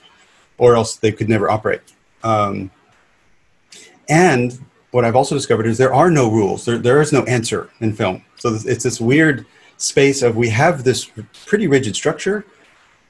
or 0.58 0.74
else 0.74 0.96
they 0.96 1.12
could 1.12 1.28
never 1.28 1.50
operate. 1.50 1.82
Um, 2.22 2.70
and 4.08 4.58
what 4.92 5.04
I've 5.04 5.16
also 5.16 5.34
discovered 5.34 5.66
is 5.66 5.78
there 5.78 5.94
are 5.94 6.10
no 6.10 6.30
rules. 6.30 6.64
There, 6.64 6.78
there 6.78 7.00
is 7.00 7.12
no 7.12 7.22
answer 7.24 7.70
in 7.80 7.92
film. 7.92 8.24
So 8.36 8.56
it's 8.64 8.84
this 8.84 9.00
weird 9.00 9.46
space 9.76 10.22
of 10.22 10.36
we 10.36 10.48
have 10.48 10.84
this 10.84 11.10
pretty 11.44 11.66
rigid 11.66 11.96
structure, 11.96 12.44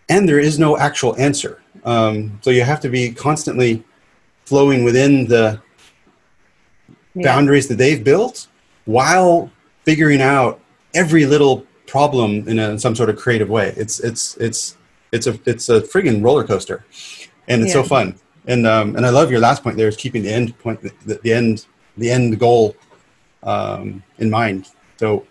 and 0.08 0.28
there 0.28 0.40
is 0.40 0.58
no 0.58 0.78
actual 0.78 1.16
answer. 1.16 1.62
Um, 1.84 2.38
so 2.42 2.50
you 2.50 2.62
have 2.62 2.80
to 2.80 2.88
be 2.88 3.12
constantly 3.12 3.84
flowing 4.44 4.84
within 4.84 5.26
the 5.26 5.60
yeah. 7.14 7.22
boundaries 7.22 7.68
that 7.68 7.76
they've 7.76 8.02
built 8.02 8.48
while 8.86 9.50
figuring 9.84 10.20
out 10.20 10.60
every 10.94 11.26
little 11.26 11.64
problem 11.86 12.48
in, 12.48 12.58
a, 12.58 12.70
in, 12.70 12.78
some 12.78 12.96
sort 12.96 13.08
of 13.08 13.16
creative 13.16 13.48
way. 13.48 13.72
It's 13.76 14.00
it's 14.00 14.36
it's 14.38 14.76
it's 15.12 15.26
a 15.26 15.38
it's 15.44 15.68
a 15.68 15.80
friggin' 15.82 16.24
roller 16.24 16.44
coaster, 16.44 16.84
and 17.46 17.62
it's 17.62 17.74
yeah. 17.74 17.82
so 17.82 17.88
fun. 17.88 18.18
And 18.46 18.66
um, 18.66 18.96
and 18.96 19.04
I 19.04 19.10
love 19.10 19.30
your 19.30 19.40
last 19.40 19.62
point 19.62 19.76
there 19.76 19.88
is 19.88 19.96
keeping 19.96 20.22
the 20.22 20.32
end 20.32 20.58
point 20.58 20.80
the, 20.82 21.20
the 21.22 21.32
end 21.32 21.66
the 21.96 22.10
end 22.10 22.38
goal 22.38 22.76
um, 23.42 24.02
in 24.18 24.30
mind. 24.30 24.68
So, 24.98 25.26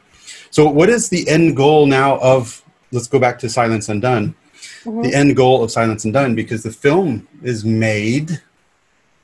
so 0.49 0.69
what 0.69 0.89
is 0.89 1.09
the 1.09 1.27
end 1.27 1.55
goal 1.55 1.85
now 1.85 2.17
of? 2.19 2.61
Let's 2.91 3.07
go 3.07 3.19
back 3.19 3.39
to 3.39 3.49
Silence 3.49 3.89
Undone. 3.89 4.35
Mm-hmm. 4.83 5.01
The 5.01 5.13
end 5.13 5.35
goal 5.35 5.63
of 5.63 5.71
Silence 5.71 6.05
Undone, 6.05 6.35
because 6.35 6.63
the 6.63 6.71
film 6.71 7.27
is 7.43 7.65
made, 7.65 8.41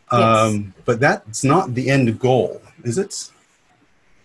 um, 0.10 0.22
yes. 0.76 0.84
but 0.86 1.00
that's 1.00 1.44
not 1.44 1.74
the 1.74 1.90
end 1.90 2.20
goal, 2.20 2.62
is 2.84 2.98
it? 2.98 3.32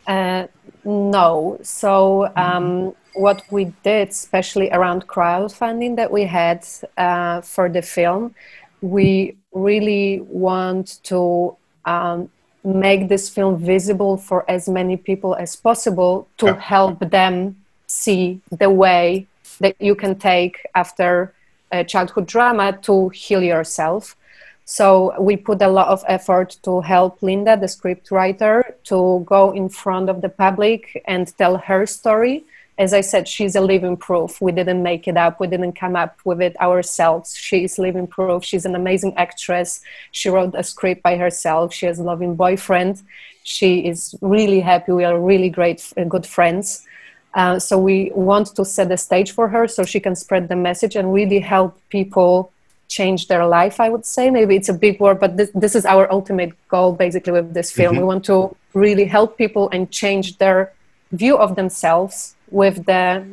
Uh, 0.07 0.47
no. 0.85 1.59
So 1.63 2.33
um, 2.37 2.95
what 3.15 3.43
we 3.51 3.73
did, 3.83 4.09
especially 4.09 4.71
around 4.71 5.07
crowdfunding 5.07 5.97
that 5.97 6.11
we 6.11 6.25
had 6.25 6.67
uh, 6.97 7.41
for 7.41 7.69
the 7.69 7.83
film, 7.83 8.35
we 8.81 9.37
really 9.53 10.21
want 10.21 11.03
to 11.05 11.57
um, 11.85 12.31
make 12.63 13.09
this 13.09 13.29
film 13.29 13.59
visible 13.59 14.17
for 14.17 14.49
as 14.51 14.69
many 14.69 14.97
people 14.97 15.35
as 15.37 15.57
possible 15.57 16.29
to 16.39 16.47
yeah. 16.47 16.61
help 16.61 16.99
them 17.11 17.57
see 17.87 18.41
the 18.51 18.69
way 18.69 19.27
that 19.61 19.75
you 19.81 19.95
can 19.95 20.19
take 20.19 20.67
after 20.75 21.33
a 21.73 21.85
childhood 21.85 22.27
drama 22.27 22.79
to 22.83 23.09
heal 23.11 23.43
yourself. 23.43 24.17
So 24.65 25.15
we 25.21 25.37
put 25.37 25.63
a 25.63 25.69
lot 25.69 25.89
of 25.89 26.05
effort 26.09 26.57
to 26.65 26.81
help 26.81 27.23
Linda, 27.23 27.57
the 27.57 27.69
script 27.69 28.11
writer, 28.11 28.66
to 28.87 29.23
go 29.27 29.53
in 29.53 29.69
front 29.69 30.09
of 30.09 30.21
the 30.23 30.29
public 30.29 31.03
and 31.07 31.37
tell 31.39 31.57
her 31.59 31.87
story 31.87 32.45
as 32.79 32.93
I 32.93 33.01
said, 33.01 33.27
she's 33.27 33.57
a 33.57 33.61
living 33.61 33.97
proof. 33.97 34.41
We 34.41 34.53
didn't 34.53 34.83
make 34.83 35.09
it 35.09 35.17
up. 35.17 35.41
We 35.41 35.47
didn't 35.47 35.73
come 35.73 35.97
up 35.97 36.19
with 36.25 36.43
it 36.43 36.61
ourselves. 36.61 37.35
She's 37.35 37.79
living 37.79 38.07
proof. 38.07 38.45
She's 38.45 38.67
an 38.67 38.75
amazing 38.75 39.15
actress. 39.17 39.81
She 40.13 40.29
wrote 40.29 40.55
a 40.55 40.63
script 40.63 41.03
by 41.03 41.17
herself. 41.17 41.73
She 41.73 41.87
has 41.87 41.99
a 41.99 42.03
loving 42.03 42.35
boyfriend. 42.35 43.03
She 43.45 43.87
is 43.87 44.15
really 44.21 44.61
happy. 44.61 44.93
We 44.93 45.05
are 45.05 45.19
really 45.19 45.49
great, 45.49 45.91
uh, 45.97 46.05
good 46.05 46.27
friends. 46.27 46.85
Uh, 47.33 47.59
so 47.59 47.79
we 47.79 48.11
want 48.15 48.55
to 48.57 48.65
set 48.65 48.89
the 48.89 48.97
stage 48.97 49.33
for 49.33 49.49
her 49.49 49.69
so 49.69 49.85
she 49.85 50.01
can 50.01 50.17
spread 50.17 50.49
the 50.49 50.57
message 50.57 50.97
and 50.97 51.13
really 51.15 51.39
help 51.39 51.79
people 51.89 52.53
change 52.89 53.29
their 53.29 53.47
life 53.47 53.81
i 53.81 53.89
would 53.89 54.05
say 54.05 54.31
maybe 54.31 54.57
it's 54.57 54.69
a 54.69 54.75
big 54.75 54.99
word 55.01 55.19
but 55.19 55.37
this, 55.37 55.51
this 55.55 55.75
is 55.75 55.85
our 55.85 56.11
ultimate 56.13 56.53
goal 56.69 56.93
basically 56.93 57.33
with 57.33 57.53
this 57.55 57.71
film 57.73 57.95
mm-hmm. 57.95 58.03
we 58.03 58.07
want 58.07 58.25
to 58.25 58.55
really 58.75 59.05
help 59.05 59.37
people 59.37 59.69
and 59.71 59.91
change 59.91 60.39
their 60.39 60.73
view 61.13 61.37
of 61.37 61.57
themselves 61.57 62.37
with 62.51 62.85
the 62.87 63.27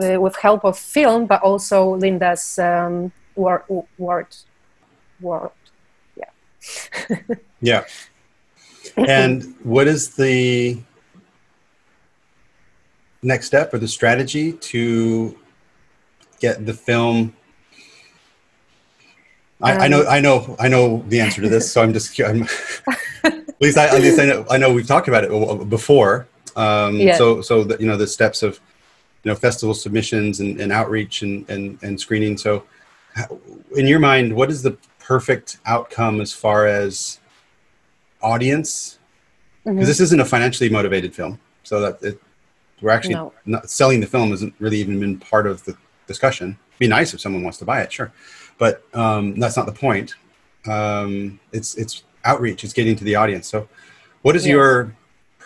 uh, 0.00 0.20
with 0.20 0.36
help 0.36 0.64
of 0.64 0.78
film, 0.78 1.26
but 1.26 1.42
also 1.42 1.96
Linda's 1.96 2.58
um, 2.58 3.12
word 3.34 3.62
word 3.98 4.28
word. 5.20 5.50
Yeah. 6.16 7.18
yeah. 7.60 7.84
And 8.96 9.54
what 9.62 9.86
is 9.86 10.14
the 10.14 10.78
next 13.22 13.46
step 13.46 13.74
or 13.74 13.78
the 13.78 13.88
strategy 13.88 14.52
to 14.52 15.36
get 16.40 16.64
the 16.64 16.74
film? 16.74 17.34
I, 19.60 19.72
um, 19.72 19.80
I, 19.80 19.88
know, 19.88 20.06
I 20.06 20.20
know, 20.20 20.56
I 20.60 20.68
know 20.68 21.04
the 21.08 21.20
answer 21.20 21.42
to 21.42 21.48
this. 21.48 21.72
So 21.72 21.82
I'm 21.82 21.92
just, 21.92 22.18
I'm, 22.20 22.42
at 23.24 23.60
least 23.60 23.76
I, 23.76 23.86
at 23.86 24.00
least 24.00 24.20
I 24.20 24.26
know, 24.26 24.46
I 24.50 24.56
know 24.56 24.72
we've 24.72 24.86
talked 24.86 25.08
about 25.08 25.24
it 25.24 25.68
before. 25.68 26.28
Um, 26.56 26.96
yeah. 26.96 27.16
So, 27.16 27.40
so 27.42 27.64
the, 27.64 27.76
you 27.78 27.86
know, 27.86 27.96
the 27.96 28.06
steps 28.06 28.42
of, 28.42 28.60
you 29.24 29.30
know, 29.30 29.34
festival 29.34 29.74
submissions 29.74 30.40
and, 30.40 30.60
and 30.60 30.72
outreach 30.72 31.22
and, 31.22 31.48
and, 31.50 31.78
and 31.82 32.00
screening. 32.00 32.36
So, 32.36 32.64
in 33.76 33.86
your 33.86 33.98
mind, 33.98 34.34
what 34.34 34.50
is 34.50 34.62
the 34.62 34.76
perfect 35.00 35.58
outcome 35.66 36.20
as 36.20 36.32
far 36.32 36.66
as 36.66 37.18
audience? 38.22 38.98
Because 39.64 39.76
mm-hmm. 39.76 39.86
this 39.86 40.00
isn't 40.00 40.20
a 40.20 40.24
financially 40.24 40.70
motivated 40.70 41.14
film, 41.14 41.38
so 41.64 41.80
that 41.80 42.02
it, 42.02 42.22
we're 42.80 42.90
actually 42.90 43.14
no. 43.14 43.32
not 43.44 43.68
selling 43.68 44.00
the 44.00 44.06
film 44.06 44.32
isn't 44.32 44.54
really 44.60 44.78
even 44.78 45.00
been 45.00 45.18
part 45.18 45.46
of 45.46 45.64
the 45.64 45.76
discussion. 46.06 46.56
It'd 46.70 46.78
be 46.78 46.86
nice 46.86 47.12
if 47.12 47.20
someone 47.20 47.42
wants 47.42 47.58
to 47.58 47.64
buy 47.64 47.82
it, 47.82 47.92
sure, 47.92 48.12
but 48.58 48.82
um, 48.94 49.38
that's 49.38 49.56
not 49.56 49.66
the 49.66 49.72
point. 49.72 50.14
Um, 50.66 51.40
it's 51.52 51.76
it's 51.76 52.02
outreach. 52.24 52.64
It's 52.64 52.72
getting 52.72 52.96
to 52.96 53.04
the 53.04 53.14
audience. 53.14 53.48
So, 53.48 53.68
what 54.22 54.36
is 54.36 54.44
yes. 54.44 54.52
your 54.52 54.96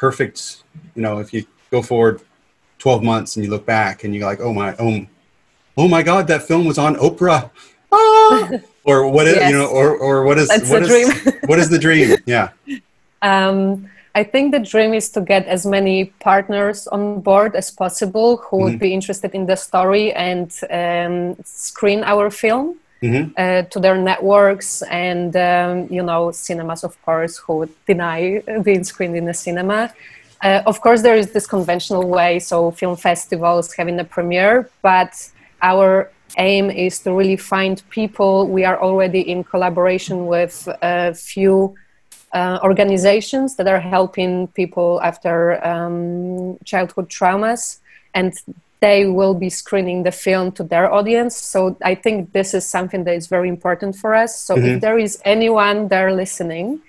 perfect, 0.03 0.64
you 0.96 1.03
know, 1.03 1.18
if 1.18 1.33
you 1.33 1.46
go 1.70 1.81
forward 1.81 2.20
12 2.81 3.05
months 3.05 3.37
and 3.37 3.44
you 3.44 3.51
look 3.53 3.64
back 3.64 4.03
and 4.03 4.12
you're 4.12 4.27
like, 4.27 4.40
oh 4.40 4.53
my, 4.53 4.75
oh, 4.81 5.07
oh 5.77 5.87
my 5.87 6.03
God, 6.03 6.27
that 6.27 6.42
film 6.42 6.64
was 6.66 6.77
on 6.77 6.96
Oprah. 6.96 7.51
Ah! 7.92 8.51
or 8.85 9.09
what 9.09 9.29
is, 9.29 9.37
yes. 9.37 9.48
you 9.48 9.57
know, 9.57 9.66
or, 9.66 9.96
or 9.96 10.25
what 10.25 10.38
is, 10.38 10.48
That's 10.48 10.68
what, 10.68 10.83
is 10.83 10.88
dream. 10.88 11.35
what 11.46 11.61
is 11.61 11.68
the 11.68 11.79
dream? 11.79 12.16
Yeah. 12.27 12.48
Um, 13.22 13.88
I 14.16 14.25
think 14.25 14.51
the 14.51 14.59
dream 14.59 14.92
is 14.92 15.09
to 15.11 15.20
get 15.20 15.46
as 15.46 15.64
many 15.64 16.07
partners 16.18 16.88
on 16.88 17.20
board 17.20 17.55
as 17.55 17.70
possible 17.70 18.38
who 18.38 18.57
would 18.57 18.72
mm-hmm. 18.72 18.79
be 18.79 18.92
interested 18.92 19.33
in 19.35 19.46
the 19.46 19.57
story 19.57 20.12
and 20.12 20.51
um, 20.68 21.37
screen 21.44 22.03
our 22.03 22.29
film 22.29 22.77
mm-hmm. 23.03 23.33
uh, 23.37 23.62
to 23.62 23.81
their 23.81 23.99
networks 23.99 24.83
and 24.83 25.37
um, 25.37 25.87
you 25.91 26.03
know 26.03 26.31
cinemas 26.31 26.85
of 26.85 27.01
course 27.03 27.37
who 27.37 27.69
deny 27.87 28.41
being 28.62 28.85
screened 28.85 29.17
in 29.17 29.29
a 29.29 29.35
cinema 29.35 29.93
uh, 30.43 30.62
of 30.67 30.81
course 30.81 31.03
there 31.03 31.17
is 31.17 31.33
this 31.33 31.47
conventional 31.47 32.09
way 32.09 32.38
so 32.38 32.71
film 32.71 32.97
festivals 32.97 33.73
having 33.73 33.99
a 34.01 34.05
premiere 34.05 34.71
but 34.83 35.12
our 35.61 36.11
aim 36.38 36.71
is 36.71 37.01
to 37.01 37.12
really 37.12 37.37
find 37.37 37.83
people 37.91 38.47
we 38.47 38.65
are 38.65 38.81
already 38.81 39.21
in 39.21 39.45
collaboration 39.45 40.27
with 40.27 40.69
a 40.83 41.15
few 41.15 41.75
uh, 42.33 42.59
organizations 42.62 43.57
that 43.57 43.69
are 43.69 43.81
helping 43.81 44.47
people 44.49 45.01
after 45.03 45.62
um, 45.67 46.57
childhood 46.65 47.09
traumas 47.11 47.81
and 48.15 48.33
they 48.83 49.07
will 49.07 49.33
be 49.33 49.49
screening 49.49 50.03
the 50.03 50.11
film 50.11 50.51
to 50.51 50.64
their 50.64 50.92
audience. 50.92 51.37
So 51.37 51.77
I 51.83 51.95
think 51.95 52.33
this 52.33 52.53
is 52.53 52.66
something 52.66 53.05
that 53.05 53.14
is 53.14 53.29
very 53.29 53.49
important 53.49 53.95
for 53.95 54.12
us. 54.12 54.38
So 54.47 54.57
mm-hmm. 54.57 54.66
if 54.66 54.81
there 54.81 54.99
is 54.99 55.12
anyone 55.25 55.87
there 55.87 56.12
listening 56.12 56.83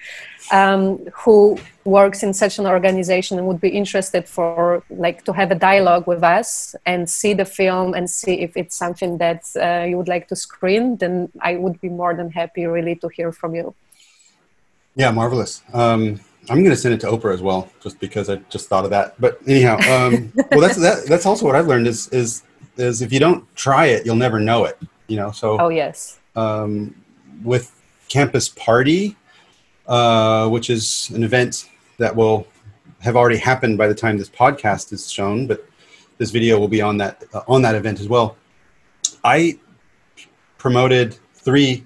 um, 0.52 1.06
who 1.14 1.60
works 1.86 2.24
in 2.24 2.34
such 2.34 2.58
an 2.58 2.66
organization 2.66 3.38
and 3.38 3.46
would 3.48 3.62
be 3.62 3.70
interested 3.70 4.28
for 4.28 4.84
like 4.90 5.24
to 5.26 5.34
have 5.34 5.52
a 5.52 5.60
dialogue 5.70 6.08
with 6.08 6.24
us 6.24 6.76
and 6.86 7.08
see 7.08 7.34
the 7.36 7.46
film 7.46 7.94
and 7.94 8.10
see 8.10 8.42
if 8.42 8.58
it's 8.58 8.76
something 8.76 9.20
that 9.20 9.42
uh, 9.56 9.86
you 9.88 9.96
would 9.96 10.08
like 10.08 10.28
to 10.30 10.36
screen, 10.36 10.98
then 10.98 11.30
I 11.42 11.58
would 11.58 11.80
be 11.80 11.90
more 11.90 12.16
than 12.16 12.32
happy 12.32 12.66
really 12.66 12.96
to 13.04 13.08
hear 13.08 13.32
from 13.32 13.54
you. 13.54 13.76
Yeah, 14.96 15.12
marvelous. 15.12 15.62
Um, 15.74 16.20
I'm 16.50 16.58
going 16.58 16.72
to 16.72 16.76
send 16.76 16.94
it 16.94 17.00
to 17.02 17.08
Oprah 17.08 17.34
as 17.34 17.42
well, 17.42 17.70
just 17.82 18.00
because 18.00 18.30
I 18.30 18.36
just 18.50 18.68
thought 18.68 18.84
of 18.84 18.90
that. 18.90 19.20
But 19.20 19.40
anyhow, 19.48 19.76
um, 19.90 20.34
well, 20.52 20.60
that's 20.60 20.78
that, 20.78 21.06
that's 21.08 21.26
also 21.26 21.46
what 21.46 21.56
I've 21.56 21.68
learned 21.68 21.88
is 21.88 22.10
is 22.10 22.44
is 22.76 23.02
if 23.02 23.14
you 23.14 23.20
don't 23.20 23.44
try 23.56 23.86
it, 23.88 24.06
you'll 24.06 24.16
never 24.16 24.40
know 24.40 24.66
it. 24.66 24.78
You 25.08 25.18
know, 25.18 25.32
so 25.32 25.60
oh 25.60 25.70
yes, 25.70 26.20
um, 26.36 26.94
with 27.44 27.74
Campus 28.10 28.50
Party, 28.50 29.16
uh, 29.88 30.50
which 30.50 30.70
is 30.70 31.10
an 31.12 31.24
event 31.24 31.70
that 31.98 32.16
will 32.16 32.48
have 33.00 33.16
already 33.16 33.38
happened 33.38 33.78
by 33.78 33.88
the 33.88 33.96
time 33.96 34.18
this 34.18 34.30
podcast 34.30 34.92
is 34.92 35.10
shown, 35.10 35.48
but 35.48 35.66
this 36.18 36.32
video 36.32 36.60
will 36.60 36.68
be 36.68 36.82
on 36.82 36.98
that 36.98 37.24
uh, 37.34 37.42
on 37.48 37.62
that 37.62 37.76
event 37.76 38.00
as 38.02 38.10
well. 38.10 38.36
I 39.24 39.60
promoted 40.58 41.18
three 41.36 41.86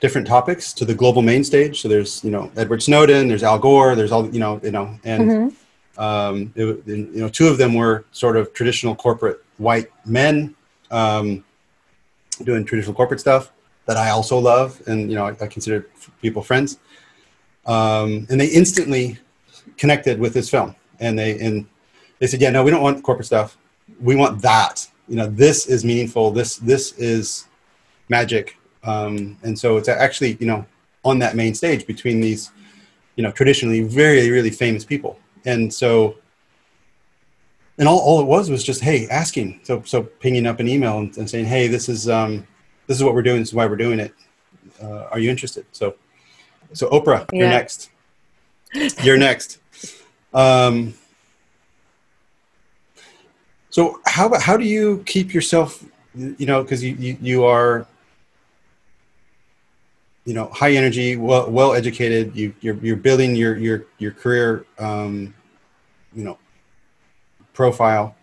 different 0.00 0.26
topics 0.26 0.72
to 0.72 0.84
the 0.84 0.94
global 0.94 1.22
main 1.22 1.42
stage. 1.44 1.82
So 1.82 1.88
there's 1.88 2.22
you 2.24 2.30
know 2.30 2.50
Edward 2.56 2.82
Snowden, 2.82 3.28
there's 3.28 3.42
Al 3.42 3.58
Gore, 3.58 3.94
there's 3.94 4.12
all 4.12 4.28
you 4.30 4.40
know 4.40 4.60
you 4.62 4.70
know, 4.70 4.98
and 5.04 5.30
mm-hmm. 5.30 6.02
um, 6.02 6.52
it, 6.54 6.86
you 6.86 7.20
know 7.20 7.28
two 7.28 7.48
of 7.48 7.58
them 7.58 7.74
were 7.74 8.04
sort 8.12 8.36
of 8.36 8.52
traditional 8.52 8.94
corporate 8.94 9.42
white 9.58 9.90
men 10.04 10.54
um, 10.90 11.44
doing 12.44 12.64
traditional 12.64 12.94
corporate 12.94 13.20
stuff 13.20 13.52
that 13.86 13.96
I 13.96 14.10
also 14.10 14.38
love, 14.38 14.80
and 14.86 15.10
you 15.10 15.16
know 15.16 15.26
I, 15.26 15.30
I 15.40 15.46
consider 15.46 15.86
people 16.20 16.42
friends. 16.42 16.78
um, 17.66 18.26
and 18.30 18.40
they 18.40 18.46
instantly 18.46 19.18
connected 19.76 20.18
with 20.18 20.34
this 20.34 20.50
film, 20.50 20.74
and 21.00 21.18
they 21.18 21.38
and 21.40 21.66
they 22.18 22.26
said, 22.26 22.40
"Yeah, 22.40 22.50
no, 22.50 22.62
we 22.62 22.70
don't 22.70 22.82
want 22.82 23.02
corporate 23.02 23.26
stuff. 23.26 23.56
We 24.00 24.14
want 24.14 24.42
that. 24.42 24.86
You 25.08 25.16
know, 25.16 25.26
this 25.26 25.66
is 25.66 25.84
meaningful. 25.84 26.30
This 26.30 26.56
this 26.56 26.92
is 26.98 27.46
magic." 28.08 28.57
Um, 28.84 29.36
and 29.42 29.58
so 29.58 29.76
it's 29.76 29.88
actually 29.88 30.36
you 30.40 30.46
know 30.46 30.64
on 31.04 31.18
that 31.20 31.36
main 31.36 31.54
stage 31.54 31.86
between 31.86 32.20
these 32.20 32.50
you 33.16 33.22
know 33.22 33.30
traditionally 33.30 33.82
very 33.82 34.30
really 34.30 34.50
famous 34.50 34.84
people, 34.84 35.18
and 35.44 35.72
so 35.72 36.16
and 37.78 37.86
all, 37.86 37.98
all 38.00 38.20
it 38.20 38.26
was 38.26 38.50
was 38.50 38.64
just 38.64 38.80
hey 38.80 39.08
asking. 39.08 39.60
So 39.62 39.82
so 39.84 40.02
pinging 40.02 40.46
up 40.46 40.60
an 40.60 40.68
email 40.68 40.98
and, 40.98 41.16
and 41.16 41.28
saying 41.28 41.46
hey 41.46 41.68
this 41.68 41.88
is 41.88 42.08
um, 42.08 42.46
this 42.86 42.96
is 42.96 43.04
what 43.04 43.14
we're 43.14 43.22
doing 43.22 43.40
this 43.40 43.48
is 43.48 43.54
why 43.54 43.66
we're 43.66 43.76
doing 43.76 44.00
it. 44.00 44.14
Uh, 44.82 45.08
are 45.10 45.18
you 45.18 45.30
interested? 45.30 45.66
So 45.72 45.94
so 46.72 46.88
oprah 46.90 47.26
yeah. 47.32 47.38
you're 47.38 47.48
next. 47.48 47.90
You're 49.02 49.16
next. 49.16 49.58
Um, 50.34 50.94
so 53.70 54.00
how 54.06 54.38
how 54.38 54.56
do 54.56 54.64
you 54.64 55.02
keep 55.06 55.32
yourself 55.32 55.84
you 56.14 56.46
know 56.46 56.62
because 56.62 56.82
you, 56.82 56.94
you 56.98 57.16
you 57.20 57.44
are 57.44 57.86
you 60.28 60.34
know 60.34 60.46
high 60.52 60.72
energy 60.72 61.16
well 61.16 61.50
well 61.50 61.72
educated 61.72 62.36
you 62.36 62.54
you're, 62.60 62.78
you're 62.86 63.02
building 63.08 63.34
your 63.34 63.56
your 63.56 63.86
your 63.96 64.12
career 64.12 64.66
um, 64.78 65.34
you 66.12 66.22
know 66.22 66.36
profile. 67.54 68.14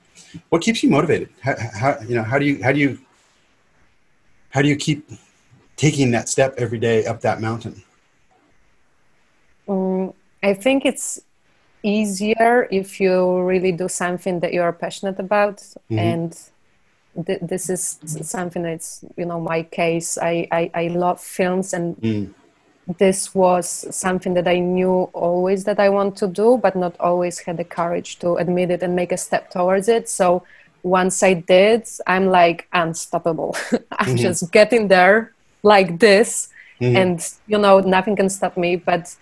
What 0.50 0.62
keeps 0.62 0.84
you 0.84 0.90
motivated? 0.90 1.30
How, 1.42 1.56
how, 1.82 2.00
you 2.08 2.16
know 2.18 2.24
how 2.32 2.38
do 2.38 2.46
you 2.46 2.64
how 2.64 2.72
do 2.72 2.80
you 2.80 2.92
how 4.54 4.62
do 4.62 4.70
you 4.70 4.78
keep 4.88 5.00
taking 5.76 6.12
that 6.12 6.30
step 6.30 6.54
every 6.58 6.80
day 6.88 7.06
up 7.06 7.22
that 7.22 7.42
mountain? 7.42 7.76
Um, 9.68 10.14
I 10.44 10.54
think 10.54 10.86
it's 10.86 11.20
easier 11.82 12.68
if 12.72 13.02
you 13.02 13.42
really 13.42 13.72
do 13.72 13.88
something 13.90 14.40
that 14.42 14.54
you're 14.54 14.72
passionate 14.74 15.20
about 15.20 15.58
mm-hmm. 15.58 16.00
and 16.00 16.32
th- 17.26 17.40
this 17.42 17.70
is 17.70 18.00
something 18.22 18.64
that's 18.64 19.06
you 19.18 19.26
know 19.26 19.40
my 19.40 19.64
case 19.64 20.18
i 20.18 20.48
i, 20.52 20.72
I 20.74 20.88
love 20.88 21.22
films 21.22 21.74
and 21.74 21.96
mm 21.98 22.34
this 22.98 23.34
was 23.34 23.88
something 23.96 24.36
that 24.36 24.48
I 24.48 24.60
knew 24.60 25.10
always 25.14 25.64
that 25.64 25.80
I 25.80 25.90
want 25.90 26.16
to 26.18 26.28
do, 26.28 26.60
but 26.62 26.76
not 26.76 26.96
always 27.00 27.40
had 27.40 27.58
the 27.58 27.64
courage 27.64 28.20
to 28.20 28.36
admit 28.36 28.70
it 28.70 28.84
and 28.84 28.96
make 28.96 29.12
a 29.12 29.18
step 29.18 29.50
towards 29.50 29.88
it. 29.88 30.08
So 30.08 30.44
once 30.84 31.24
I 31.24 31.34
did, 31.34 31.88
I'm 32.06 32.28
like 32.28 32.68
unstoppable. 32.74 33.58
I'm 33.92 34.10
mm-hmm. 34.10 34.16
just 34.18 34.52
getting 34.52 34.88
there 34.88 35.34
like 35.64 36.00
this, 36.00 36.50
mm-hmm. 36.80 36.96
and 36.96 37.34
you 37.48 37.58
know, 37.58 37.80
nothing 37.80 38.16
can 38.16 38.30
stop 38.30 38.56
me. 38.56 38.76
But 38.76 39.16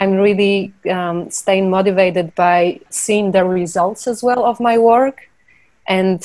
I'm 0.00 0.14
really 0.14 0.74
um, 0.90 1.30
staying 1.30 1.70
motivated 1.70 2.34
by 2.34 2.80
seeing 2.90 3.30
the 3.30 3.44
results 3.44 4.08
as 4.08 4.24
well 4.24 4.44
of 4.44 4.58
my 4.58 4.76
work 4.76 5.30
and 5.86 6.20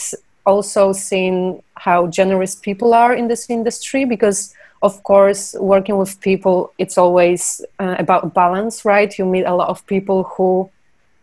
also 0.50 0.94
seen 0.94 1.62
how 1.76 2.08
generous 2.08 2.56
people 2.56 2.94
are 2.94 3.14
in 3.14 3.28
this 3.28 3.50
industry 3.50 4.04
because 4.06 4.54
of 4.82 5.04
course 5.04 5.56
working 5.60 5.98
with 5.98 6.20
people 6.22 6.74
it's 6.78 6.98
always 6.98 7.42
uh, 7.80 7.96
about 8.00 8.34
balance 8.34 8.86
right 8.86 9.18
you 9.18 9.26
meet 9.26 9.46
a 9.46 9.56
lot 9.62 9.70
of 9.70 9.86
people 9.86 10.24
who 10.24 10.70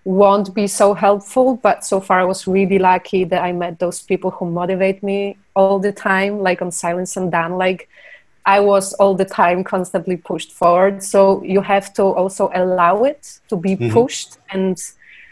won't 0.05 0.55
be 0.55 0.67
so 0.67 0.95
helpful 0.95 1.57
but 1.57 1.85
so 1.85 2.01
far 2.01 2.21
i 2.21 2.25
was 2.25 2.47
really 2.47 2.79
lucky 2.79 3.25
that 3.25 3.43
i 3.43 3.53
met 3.53 3.79
those 3.79 4.01
people 4.03 4.31
who 4.31 4.45
motivate 4.61 5.03
me 5.03 5.37
all 5.55 5.79
the 5.79 5.93
time 5.93 6.39
like 6.39 6.62
on 6.62 6.71
silence 6.71 7.17
undone 7.17 7.59
like 7.59 7.89
i 8.45 8.61
was 8.61 8.93
all 9.01 9.15
the 9.15 9.25
time 9.25 9.65
constantly 9.65 10.17
pushed 10.17 10.53
forward 10.53 11.03
so 11.03 11.43
you 11.43 11.61
have 11.61 11.93
to 11.93 12.03
also 12.03 12.51
allow 12.55 13.03
it 13.03 13.41
to 13.49 13.57
be 13.57 13.75
mm-hmm. 13.75 13.93
pushed 13.93 14.39
and 14.51 14.77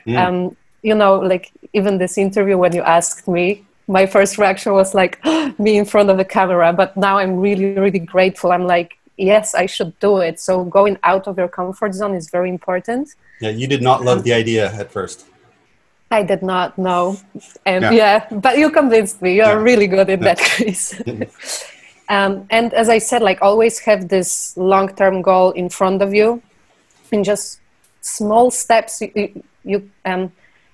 yeah. 0.07 0.27
um, 0.27 0.57
you 0.83 0.95
know 0.95 1.21
like 1.21 1.53
even 1.73 1.99
this 1.99 2.19
interview 2.19 2.57
when 2.59 2.75
you 2.75 2.83
asked 2.83 3.29
me 3.29 3.65
my 3.87 4.07
first 4.07 4.39
reaction 4.39 4.73
was 4.73 4.95
like 4.95 5.25
me 5.59 5.77
in 5.77 5.85
front 5.85 6.11
of 6.11 6.17
the 6.17 6.25
camera 6.25 6.73
but 6.73 6.97
now 6.97 7.19
i'm 7.19 7.37
really 7.37 7.75
really 7.75 7.99
grateful. 7.99 8.53
I'm 8.53 8.67
like 8.67 8.99
yes 9.17 9.55
i 9.55 9.67
should 9.67 9.99
do 10.01 10.19
it. 10.19 10.41
So 10.41 10.65
going 10.65 10.99
out 11.03 11.29
of 11.29 11.39
your 11.39 11.49
comfort 11.49 11.95
zone 11.95 12.15
is 12.15 12.31
very 12.31 12.51
important. 12.51 13.15
Yeah 13.41 13.51
you 13.51 13.67
did 13.67 13.83
not 13.83 14.03
love 14.03 14.25
the 14.25 14.33
idea 14.33 14.73
at 14.73 14.91
first. 14.91 15.27
I 16.11 16.23
did 16.23 16.43
not 16.43 16.79
know 16.79 17.19
and 17.67 17.83
yeah, 17.85 17.91
yeah 18.31 18.39
but 18.39 18.59
you 18.59 18.71
convinced 18.71 19.23
me. 19.23 19.37
You're 19.37 19.61
really 19.61 19.87
good 19.87 20.09
in 20.09 20.21
that 20.21 20.39
case. 20.39 21.01
Um, 22.07 22.47
and 22.51 22.75
as 22.75 22.91
i 22.91 22.99
said 22.99 23.23
like 23.23 23.41
always 23.41 23.79
have 23.79 24.09
this 24.09 24.55
long-term 24.59 25.23
goal 25.23 25.53
in 25.53 25.71
front 25.71 26.03
of 26.03 26.13
you. 26.13 26.43
And 27.11 27.25
just 27.25 27.61
small 28.05 28.51
steps 28.51 29.01
you, 29.01 29.43
you 29.65 29.91
um, 30.05 30.31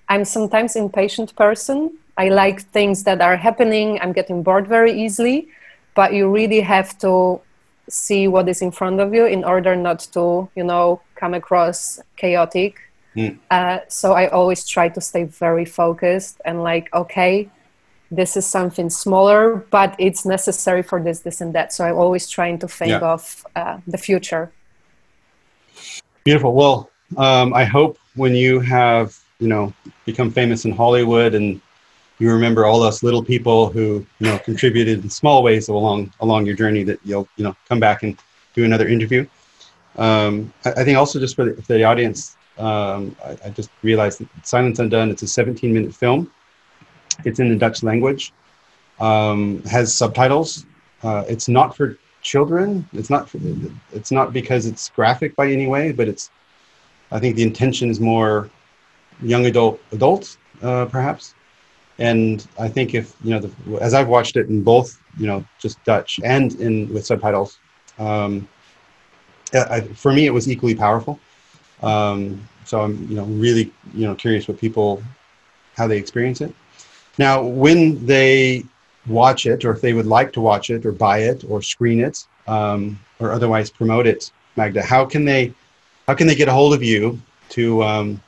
i'm 0.09 0.25
sometimes 0.25 0.75
impatient 0.75 1.35
person 1.37 1.97
I 2.17 2.29
like 2.29 2.63
things 2.73 3.05
that 3.05 3.21
are 3.21 3.37
happening. 3.37 3.99
I'm 4.01 4.13
getting 4.13 4.43
bored 4.43 4.67
very 4.67 4.93
easily, 4.93 5.49
but 5.95 6.13
you 6.13 6.31
really 6.31 6.61
have 6.61 6.99
to 6.99 7.41
see 7.89 8.29
what 8.29 8.49
is 8.49 8.63
in 8.63 8.71
front 8.71 9.01
of 9.01 9.13
you 9.13 9.27
in 9.27 9.45
order 9.45 9.75
not 9.77 10.01
to, 10.13 10.49
you 10.55 10.65
know, 10.65 11.01
come 11.15 11.35
across 11.35 12.01
chaotic. 12.17 12.81
Mm. 13.17 13.39
Uh, 13.51 13.81
so 13.89 14.13
I 14.13 14.29
always 14.29 14.67
try 14.67 14.89
to 14.89 15.01
stay 15.01 15.25
very 15.25 15.65
focused 15.65 16.41
and 16.45 16.63
like, 16.63 16.93
okay, 16.95 17.51
this 18.11 18.37
is 18.37 18.47
something 18.47 18.91
smaller, 18.91 19.65
but 19.71 19.95
it's 19.99 20.25
necessary 20.25 20.83
for 20.83 21.03
this, 21.03 21.21
this, 21.21 21.41
and 21.41 21.55
that. 21.55 21.73
So 21.73 21.85
I'm 21.85 21.97
always 21.97 22.29
trying 22.29 22.59
to 22.59 22.69
think 22.69 22.91
yeah. 22.91 22.99
of 23.01 23.47
uh, 23.55 23.79
the 23.87 23.99
future. 23.99 24.53
Beautiful. 26.25 26.55
Well, 26.55 26.91
um, 27.17 27.55
I 27.55 27.65
hope 27.65 27.99
when 28.15 28.35
you 28.35 28.61
have, 28.61 29.19
you 29.39 29.49
know, 29.49 29.73
become 30.05 30.31
famous 30.31 30.65
in 30.65 30.73
Hollywood 30.73 31.35
and 31.35 31.61
you 32.21 32.31
remember 32.31 32.67
all 32.67 32.83
us 32.83 33.03
little 33.03 33.25
people 33.25 33.71
who 33.71 34.07
you 34.19 34.27
know 34.27 34.39
contributed 34.39 35.03
in 35.03 35.11
small 35.11 35.43
ways 35.43 35.69
along 35.69 36.13
along 36.21 36.47
your 36.47 36.55
journey 36.55 36.85
that 36.85 37.01
you'll 37.03 37.27
you 37.37 37.43
know 37.43 37.57
come 37.69 37.81
back 37.81 38.03
and 38.03 38.17
do 38.55 38.65
another 38.65 38.87
interview. 38.87 39.27
Um, 39.97 40.53
I, 40.65 40.71
I, 40.73 40.85
think 40.85 40.97
also 40.97 41.19
just 41.19 41.35
for 41.35 41.47
the, 41.47 41.63
for 41.63 41.73
the 41.73 41.85
audience, 41.85 42.37
um, 42.59 43.17
I, 43.25 43.37
I, 43.47 43.51
just 43.51 43.71
realized 43.83 44.23
Silence 44.45 44.79
Undone. 44.79 45.11
It's 45.11 45.23
a 45.23 45.27
17 45.27 45.73
minute 45.73 45.95
film. 45.95 46.31
It's 47.25 47.41
in 47.41 47.49
the 47.49 47.57
Dutch 47.57 47.83
language. 47.83 48.33
Um, 49.01 49.63
has 49.65 49.95
subtitles. 49.95 50.67
Uh, 51.03 51.25
it's 51.29 51.49
not 51.49 51.77
for 51.77 51.99
children. 52.23 52.89
It's 52.93 53.11
not. 53.11 53.29
For, 53.29 53.39
it's 53.93 54.11
not 54.11 54.33
because 54.33 54.67
it's 54.67 54.91
graphic 54.91 55.35
by 55.37 55.51
any 55.51 55.67
way, 55.67 55.91
but 55.91 56.07
it's. 56.07 56.31
I 57.11 57.19
think 57.19 57.35
the 57.35 57.43
intention 57.43 57.91
is 57.91 57.99
more 57.99 58.51
young 59.23 59.47
adult 59.47 59.81
adults, 59.91 60.39
uh, 60.63 60.85
perhaps 60.87 61.35
and 62.01 62.47
I 62.59 62.67
think 62.67 62.95
if 62.95 63.15
you 63.23 63.31
know, 63.31 63.41
the, 63.41 63.81
as 63.81 63.95
I've 63.95 64.09
watched 64.09 64.37
it 64.37 64.49
in 64.49 64.63
both, 64.63 64.99
you 65.19 65.27
know, 65.27 65.45
just 65.59 65.83
Dutch 65.85 66.19
and 66.25 66.55
in 66.55 66.93
with 66.93 67.07
subtitles, 67.07 67.59
um, 67.99 68.49
I, 69.53 69.83
for 69.83 70.13
me 70.13 70.27
it 70.27 70.31
was 70.31 70.49
equally 70.49 70.75
powerful. 70.75 71.21
Um, 71.83 72.49
so 72.65 72.81
I'm 72.81 73.07
you 73.09 73.17
know 73.17 73.25
really 73.25 73.73
you 73.95 74.07
know 74.07 74.15
curious 74.15 74.49
what 74.49 74.59
people 74.59 75.03
how 75.77 75.87
they 75.87 75.99
experience 75.99 76.41
it. 76.41 76.55
Now, 77.19 77.43
when 77.43 78.05
they 78.07 78.65
watch 79.07 79.45
it, 79.47 79.65
or 79.65 79.73
if 79.73 79.81
they 79.81 79.93
would 79.93 80.07
like 80.07 80.33
to 80.33 80.41
watch 80.41 80.71
it, 80.71 80.87
or 80.87 80.93
buy 80.93 81.19
it, 81.19 81.45
or 81.49 81.61
screen 81.61 82.01
it, 82.01 82.27
um, 82.47 82.99
or 83.19 83.33
otherwise 83.33 83.71
promote 83.71 84.07
it, 84.07 84.33
Magda, 84.57 84.83
how 84.83 85.05
can 85.05 85.27
they 85.27 85.53
how 86.07 86.15
can 86.15 86.27
they 86.27 86.35
get 86.35 86.49
a 86.49 86.53
hold 86.53 86.73
of 86.73 86.83
you 86.83 87.21
to 87.51 87.83
um, 87.83 88.23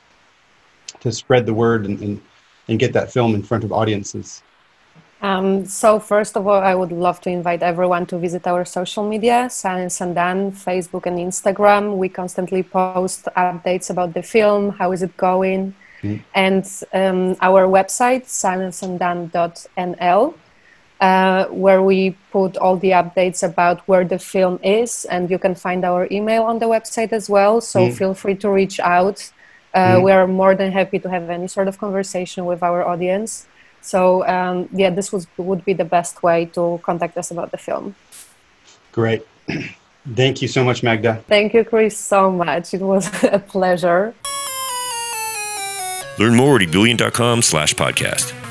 to 0.99 1.11
spread 1.11 1.47
the 1.47 1.53
word 1.53 1.85
and, 1.85 1.99
and 2.01 2.21
and 2.67 2.79
get 2.79 2.93
that 2.93 3.11
film 3.11 3.35
in 3.35 3.43
front 3.43 3.63
of 3.63 3.71
audiences? 3.71 4.41
Um, 5.23 5.65
so 5.65 5.99
first 5.99 6.35
of 6.35 6.47
all, 6.47 6.61
I 6.61 6.75
would 6.75 6.91
love 6.91 7.21
to 7.21 7.29
invite 7.29 7.63
everyone 7.63 8.05
to 8.07 8.17
visit 8.17 8.45
our 8.45 8.65
social 8.65 9.07
media, 9.07 9.49
Silence 9.49 10.01
Undone, 10.01 10.51
Facebook 10.51 11.05
and 11.05 11.17
Instagram. 11.17 11.95
We 11.95 12.09
constantly 12.09 12.61
post 12.61 13.29
updates 13.37 13.89
about 13.89 14.13
the 14.13 14.21
film, 14.21 14.71
how 14.71 14.91
is 14.91 15.01
it 15.01 15.15
going, 15.15 15.73
mm. 16.01 16.21
and 16.35 16.65
um, 16.91 17.37
our 17.39 17.67
website, 17.67 18.25
silenceundone.nl, 18.25 20.33
uh, 20.99 21.45
where 21.45 21.81
we 21.81 22.17
put 22.31 22.57
all 22.57 22.75
the 22.75 22.91
updates 22.91 23.43
about 23.43 23.79
where 23.87 24.03
the 24.03 24.19
film 24.19 24.59
is, 24.61 25.05
and 25.05 25.31
you 25.31 25.39
can 25.39 25.55
find 25.55 25.85
our 25.85 26.05
email 26.11 26.43
on 26.43 26.59
the 26.59 26.65
website 26.65 27.13
as 27.13 27.29
well. 27.29 27.61
So 27.61 27.87
mm. 27.87 27.97
feel 27.97 28.13
free 28.13 28.35
to 28.35 28.49
reach 28.49 28.81
out 28.81 29.31
uh, 29.73 29.95
mm. 29.95 30.03
We 30.03 30.11
are 30.11 30.27
more 30.27 30.55
than 30.55 30.71
happy 30.71 30.99
to 30.99 31.09
have 31.09 31.29
any 31.29 31.47
sort 31.47 31.67
of 31.67 31.77
conversation 31.77 32.45
with 32.45 32.61
our 32.61 32.85
audience. 32.85 33.47
So 33.81 34.25
um, 34.27 34.69
yeah, 34.71 34.89
this 34.89 35.11
was 35.11 35.27
would 35.37 35.65
be 35.65 35.73
the 35.73 35.85
best 35.85 36.23
way 36.23 36.45
to 36.53 36.79
contact 36.83 37.17
us 37.17 37.31
about 37.31 37.51
the 37.51 37.57
film. 37.57 37.95
Great. 38.91 39.25
Thank 40.15 40.41
you 40.41 40.47
so 40.47 40.63
much, 40.63 40.83
Magda. 40.83 41.23
Thank 41.27 41.53
you, 41.53 41.63
Chris, 41.63 41.97
so 41.97 42.29
much. 42.31 42.73
It 42.73 42.81
was 42.81 43.09
a 43.23 43.39
pleasure. 43.39 44.13
Learn 46.19 46.35
more 46.35 46.57
at 46.57 46.61
ebullient.com 46.61 47.41
slash 47.41 47.73
podcast. 47.73 48.42